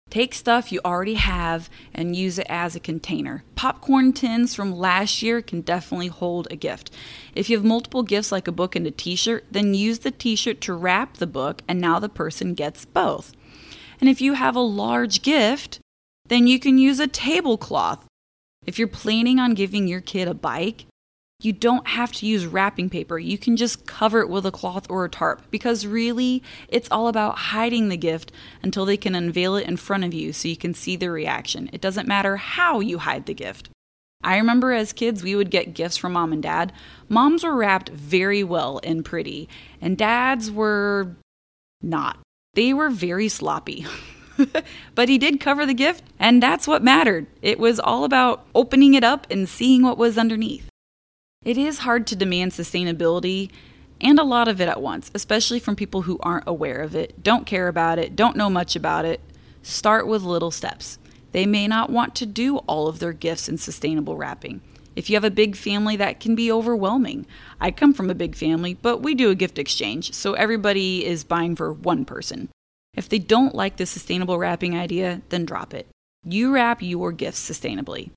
Take 0.09 0.33
stuff 0.33 0.71
you 0.71 0.79
already 0.85 1.15
have 1.15 1.69
and 1.93 2.15
use 2.15 2.39
it 2.39 2.47
as 2.49 2.75
a 2.75 2.79
container. 2.79 3.43
Popcorn 3.55 4.13
tins 4.13 4.55
from 4.55 4.71
last 4.71 5.21
year 5.21 5.41
can 5.41 5.59
definitely 5.61 6.07
hold 6.07 6.47
a 6.49 6.55
gift. 6.55 6.91
If 7.35 7.49
you 7.49 7.57
have 7.57 7.65
multiple 7.65 8.03
gifts 8.03 8.31
like 8.31 8.47
a 8.47 8.53
book 8.53 8.75
and 8.75 8.87
a 8.87 8.91
t 8.91 9.17
shirt, 9.17 9.45
then 9.51 9.73
use 9.73 9.99
the 9.99 10.11
t 10.11 10.37
shirt 10.37 10.61
to 10.61 10.73
wrap 10.73 11.17
the 11.17 11.27
book, 11.27 11.61
and 11.67 11.81
now 11.81 11.99
the 11.99 12.07
person 12.07 12.53
gets 12.53 12.85
both. 12.85 13.33
And 13.99 14.09
if 14.09 14.21
you 14.21 14.33
have 14.33 14.55
a 14.55 14.61
large 14.61 15.23
gift, 15.23 15.79
then 16.27 16.47
you 16.47 16.59
can 16.59 16.77
use 16.77 16.99
a 16.99 17.07
tablecloth. 17.07 18.05
If 18.65 18.79
you're 18.79 18.87
planning 18.87 19.39
on 19.39 19.55
giving 19.55 19.87
your 19.87 20.01
kid 20.01 20.27
a 20.27 20.33
bike, 20.33 20.85
you 21.39 21.53
don't 21.53 21.87
have 21.87 22.11
to 22.11 22.25
use 22.25 22.47
wrapping 22.47 22.89
paper. 22.89 23.19
You 23.19 23.37
can 23.37 23.57
just 23.57 23.85
cover 23.85 24.21
it 24.21 24.29
with 24.29 24.45
a 24.45 24.51
cloth 24.51 24.89
or 24.89 25.05
a 25.05 25.09
tarp 25.09 25.43
because 25.51 25.85
really 25.85 26.41
it's 26.67 26.89
all 26.89 27.07
about 27.07 27.37
hiding 27.37 27.89
the 27.89 27.97
gift 27.97 28.31
until 28.63 28.85
they 28.85 28.97
can 28.97 29.13
unveil 29.13 29.55
it 29.55 29.67
in 29.67 29.77
front 29.77 30.03
of 30.03 30.13
you 30.13 30.33
so 30.33 30.47
you 30.47 30.57
can 30.57 30.73
see 30.73 30.95
the 30.95 31.11
reaction. 31.11 31.69
It 31.71 31.81
doesn't 31.81 32.07
matter 32.07 32.37
how 32.37 32.79
you 32.79 32.97
hide 32.97 33.27
the 33.27 33.35
gift. 33.35 33.69
I 34.23 34.37
remember 34.37 34.73
as 34.73 34.93
kids, 34.93 35.21
we 35.21 35.35
would 35.35 35.51
get 35.51 35.75
gifts 35.75 35.95
from 35.95 36.13
mom 36.13 36.33
and 36.33 36.41
dad. 36.41 36.73
Moms 37.07 37.43
were 37.43 37.55
wrapped 37.55 37.89
very 37.89 38.43
well 38.43 38.79
and 38.83 39.05
pretty, 39.05 39.47
and 39.79 39.95
dads 39.95 40.49
were 40.49 41.15
not. 41.83 42.17
They 42.55 42.73
were 42.73 42.89
very 42.89 43.29
sloppy. 43.29 43.85
but 44.95 45.07
he 45.07 45.19
did 45.19 45.39
cover 45.39 45.67
the 45.67 45.75
gift, 45.75 46.03
and 46.19 46.41
that's 46.41 46.67
what 46.67 46.83
mattered. 46.83 47.27
It 47.43 47.59
was 47.59 47.79
all 47.79 48.03
about 48.03 48.45
opening 48.55 48.95
it 48.95 49.03
up 49.03 49.27
and 49.29 49.47
seeing 49.47 49.83
what 49.83 49.99
was 49.99 50.17
underneath. 50.17 50.67
It 51.43 51.57
is 51.57 51.79
hard 51.79 52.07
to 52.07 52.15
demand 52.15 52.51
sustainability 52.51 53.49
and 54.01 54.19
a 54.19 54.23
lot 54.23 54.47
of 54.47 54.61
it 54.61 54.67
at 54.67 54.81
once, 54.81 55.09
especially 55.13 55.59
from 55.59 55.75
people 55.75 56.03
who 56.03 56.19
aren't 56.21 56.47
aware 56.47 56.81
of 56.81 56.95
it, 56.95 57.23
don't 57.23 57.45
care 57.45 57.67
about 57.67 57.99
it, 57.99 58.15
don't 58.15 58.35
know 58.35 58.49
much 58.49 58.75
about 58.75 59.05
it. 59.05 59.21
Start 59.63 60.07
with 60.07 60.21
little 60.23 60.51
steps. 60.51 60.99
They 61.31 61.45
may 61.45 61.67
not 61.67 61.89
want 61.89 62.15
to 62.15 62.25
do 62.25 62.57
all 62.59 62.87
of 62.87 62.99
their 62.99 63.13
gifts 63.13 63.49
in 63.49 63.57
sustainable 63.57 64.15
wrapping. 64.15 64.61
If 64.95 65.09
you 65.09 65.15
have 65.15 65.23
a 65.23 65.31
big 65.31 65.55
family, 65.55 65.95
that 65.97 66.19
can 66.19 66.35
be 66.35 66.51
overwhelming. 66.51 67.27
I 67.61 67.69
come 67.69 67.93
from 67.93 68.09
a 68.09 68.15
big 68.15 68.35
family, 68.35 68.73
but 68.73 69.03
we 69.03 69.13
do 69.13 69.29
a 69.29 69.35
gift 69.35 69.59
exchange, 69.59 70.13
so 70.13 70.33
everybody 70.33 71.05
is 71.05 71.23
buying 71.23 71.55
for 71.55 71.71
one 71.71 72.05
person. 72.05 72.49
If 72.95 73.07
they 73.07 73.19
don't 73.19 73.53
like 73.53 73.77
the 73.77 73.85
sustainable 73.85 74.39
wrapping 74.39 74.75
idea, 74.75 75.21
then 75.29 75.45
drop 75.45 75.73
it. 75.73 75.87
You 76.25 76.51
wrap 76.51 76.81
your 76.81 77.11
gifts 77.11 77.47
sustainably. 77.47 78.09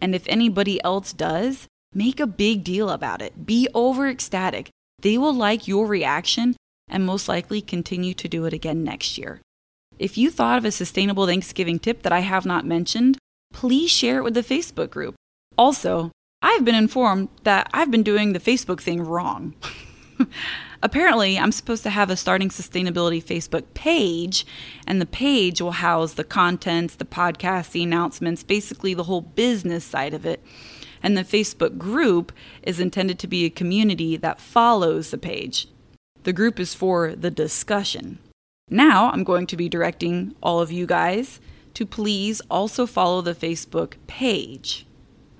And 0.00 0.12
if 0.12 0.24
anybody 0.26 0.82
else 0.82 1.12
does, 1.12 1.68
Make 1.94 2.18
a 2.18 2.26
big 2.26 2.64
deal 2.64 2.90
about 2.90 3.22
it. 3.22 3.46
Be 3.46 3.68
over 3.72 4.08
ecstatic. 4.08 4.68
They 5.00 5.16
will 5.16 5.32
like 5.32 5.68
your 5.68 5.86
reaction 5.86 6.56
and 6.88 7.06
most 7.06 7.28
likely 7.28 7.60
continue 7.60 8.14
to 8.14 8.28
do 8.28 8.44
it 8.46 8.52
again 8.52 8.82
next 8.82 9.16
year. 9.16 9.40
If 9.98 10.18
you 10.18 10.30
thought 10.30 10.58
of 10.58 10.64
a 10.64 10.72
sustainable 10.72 11.26
Thanksgiving 11.26 11.78
tip 11.78 12.02
that 12.02 12.12
I 12.12 12.20
have 12.20 12.44
not 12.44 12.66
mentioned, 12.66 13.16
please 13.52 13.90
share 13.90 14.18
it 14.18 14.24
with 14.24 14.34
the 14.34 14.42
Facebook 14.42 14.90
group. 14.90 15.14
Also, 15.56 16.10
I've 16.42 16.64
been 16.64 16.74
informed 16.74 17.28
that 17.44 17.70
I've 17.72 17.92
been 17.92 18.02
doing 18.02 18.32
the 18.32 18.40
Facebook 18.40 18.80
thing 18.80 19.00
wrong. 19.00 19.54
Apparently, 20.82 21.38
I'm 21.38 21.52
supposed 21.52 21.82
to 21.84 21.90
have 21.90 22.10
a 22.10 22.16
starting 22.16 22.50
sustainability 22.50 23.22
Facebook 23.22 23.64
page, 23.72 24.44
and 24.86 25.00
the 25.00 25.06
page 25.06 25.62
will 25.62 25.72
house 25.72 26.14
the 26.14 26.24
contents, 26.24 26.96
the 26.96 27.06
podcast, 27.06 27.70
the 27.70 27.82
announcements, 27.82 28.42
basically 28.42 28.92
the 28.92 29.04
whole 29.04 29.22
business 29.22 29.84
side 29.84 30.12
of 30.12 30.26
it. 30.26 30.44
And 31.04 31.18
the 31.18 31.22
Facebook 31.22 31.76
group 31.76 32.32
is 32.62 32.80
intended 32.80 33.18
to 33.20 33.26
be 33.26 33.44
a 33.44 33.50
community 33.50 34.16
that 34.16 34.40
follows 34.40 35.10
the 35.10 35.18
page. 35.18 35.68
The 36.22 36.32
group 36.32 36.58
is 36.58 36.74
for 36.74 37.14
the 37.14 37.30
discussion. 37.30 38.18
Now 38.70 39.10
I'm 39.10 39.22
going 39.22 39.46
to 39.48 39.56
be 39.56 39.68
directing 39.68 40.34
all 40.42 40.60
of 40.60 40.72
you 40.72 40.86
guys 40.86 41.40
to 41.74 41.84
please 41.84 42.40
also 42.50 42.86
follow 42.86 43.20
the 43.20 43.34
Facebook 43.34 43.96
page. 44.06 44.86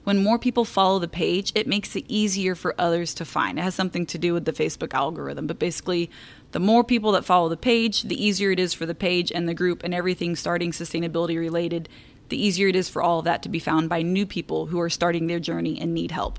When 0.02 0.22
more 0.22 0.38
people 0.38 0.66
follow 0.66 0.98
the 0.98 1.08
page, 1.08 1.50
it 1.54 1.66
makes 1.66 1.96
it 1.96 2.04
easier 2.08 2.54
for 2.54 2.74
others 2.76 3.14
to 3.14 3.24
find. 3.24 3.58
It 3.58 3.62
has 3.62 3.74
something 3.74 4.04
to 4.06 4.18
do 4.18 4.34
with 4.34 4.44
the 4.44 4.52
Facebook 4.52 4.92
algorithm, 4.92 5.46
but 5.46 5.58
basically, 5.58 6.10
the 6.52 6.60
more 6.60 6.84
people 6.84 7.12
that 7.12 7.24
follow 7.24 7.48
the 7.48 7.56
page, 7.56 8.02
the 8.02 8.22
easier 8.22 8.50
it 8.50 8.60
is 8.60 8.74
for 8.74 8.84
the 8.84 8.94
page 8.94 9.32
and 9.32 9.48
the 9.48 9.54
group 9.54 9.82
and 9.82 9.94
everything 9.94 10.36
starting 10.36 10.72
sustainability 10.72 11.38
related 11.38 11.88
the 12.28 12.42
easier 12.42 12.68
it 12.68 12.76
is 12.76 12.88
for 12.88 13.02
all 13.02 13.18
of 13.18 13.24
that 13.24 13.42
to 13.42 13.48
be 13.48 13.58
found 13.58 13.88
by 13.88 14.02
new 14.02 14.26
people 14.26 14.66
who 14.66 14.80
are 14.80 14.90
starting 14.90 15.26
their 15.26 15.40
journey 15.40 15.80
and 15.80 15.94
need 15.94 16.10
help. 16.10 16.38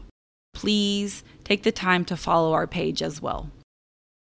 Please 0.53 1.23
take 1.43 1.63
the 1.63 1.71
time 1.71 2.05
to 2.05 2.17
follow 2.17 2.53
our 2.53 2.67
page 2.67 3.01
as 3.01 3.21
well. 3.21 3.51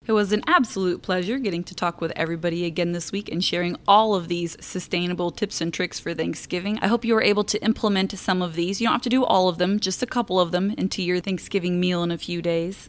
It 0.07 0.12
was 0.12 0.33
an 0.33 0.42
absolute 0.47 1.03
pleasure 1.03 1.38
getting 1.38 1.62
to 1.64 1.75
talk 1.75 2.01
with 2.01 2.12
everybody 2.16 2.64
again 2.64 2.92
this 2.92 3.12
week 3.12 3.31
and 3.31 3.44
sharing 3.44 3.77
all 3.87 4.14
of 4.14 4.29
these 4.29 4.57
sustainable 4.59 5.31
tips 5.31 5.61
and 5.61 5.73
tricks 5.73 5.99
for 6.01 6.14
Thanksgiving. 6.14 6.79
I 6.81 6.87
hope 6.87 7.05
you 7.05 7.14
were 7.14 7.23
able 7.23 7.44
to 7.44 7.62
implement 7.62 8.18
some 8.18 8.40
of 8.40 8.55
these. 8.55 8.81
You 8.81 8.87
don't 8.87 8.94
have 8.94 9.03
to 9.03 9.11
do 9.11 9.25
all 9.25 9.49
of 9.49 9.59
them, 9.59 9.79
just 9.79 10.03
a 10.03 10.07
couple 10.07 10.40
of 10.40 10.51
them 10.51 10.71
into 10.79 11.03
your 11.03 11.21
Thanksgiving 11.21 11.79
meal 11.79 12.03
in 12.03 12.11
a 12.11 12.16
few 12.16 12.40
days. 12.40 12.88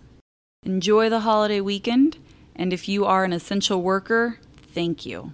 Enjoy 0.63 1.09
the 1.09 1.21
holiday 1.21 1.59
weekend, 1.59 2.17
and 2.55 2.71
if 2.71 2.87
you 2.87 3.03
are 3.03 3.25
an 3.25 3.33
essential 3.33 3.81
worker, 3.81 4.39
thank 4.73 5.05
you. 5.05 5.33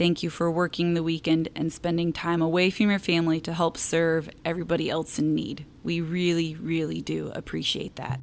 Thank 0.00 0.22
you 0.22 0.30
for 0.30 0.50
working 0.50 0.94
the 0.94 1.02
weekend 1.02 1.50
and 1.54 1.70
spending 1.70 2.10
time 2.14 2.40
away 2.40 2.70
from 2.70 2.88
your 2.88 2.98
family 2.98 3.38
to 3.42 3.52
help 3.52 3.76
serve 3.76 4.30
everybody 4.46 4.88
else 4.88 5.18
in 5.18 5.34
need. 5.34 5.66
We 5.82 6.00
really, 6.00 6.54
really 6.54 7.02
do 7.02 7.30
appreciate 7.34 7.96
that. 7.96 8.18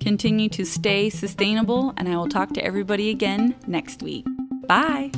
Continue 0.00 0.48
to 0.48 0.64
stay 0.64 1.10
sustainable, 1.10 1.92
and 1.98 2.08
I 2.08 2.16
will 2.16 2.30
talk 2.30 2.54
to 2.54 2.64
everybody 2.64 3.10
again 3.10 3.54
next 3.66 4.02
week. 4.02 4.24
Bye. 4.66 5.10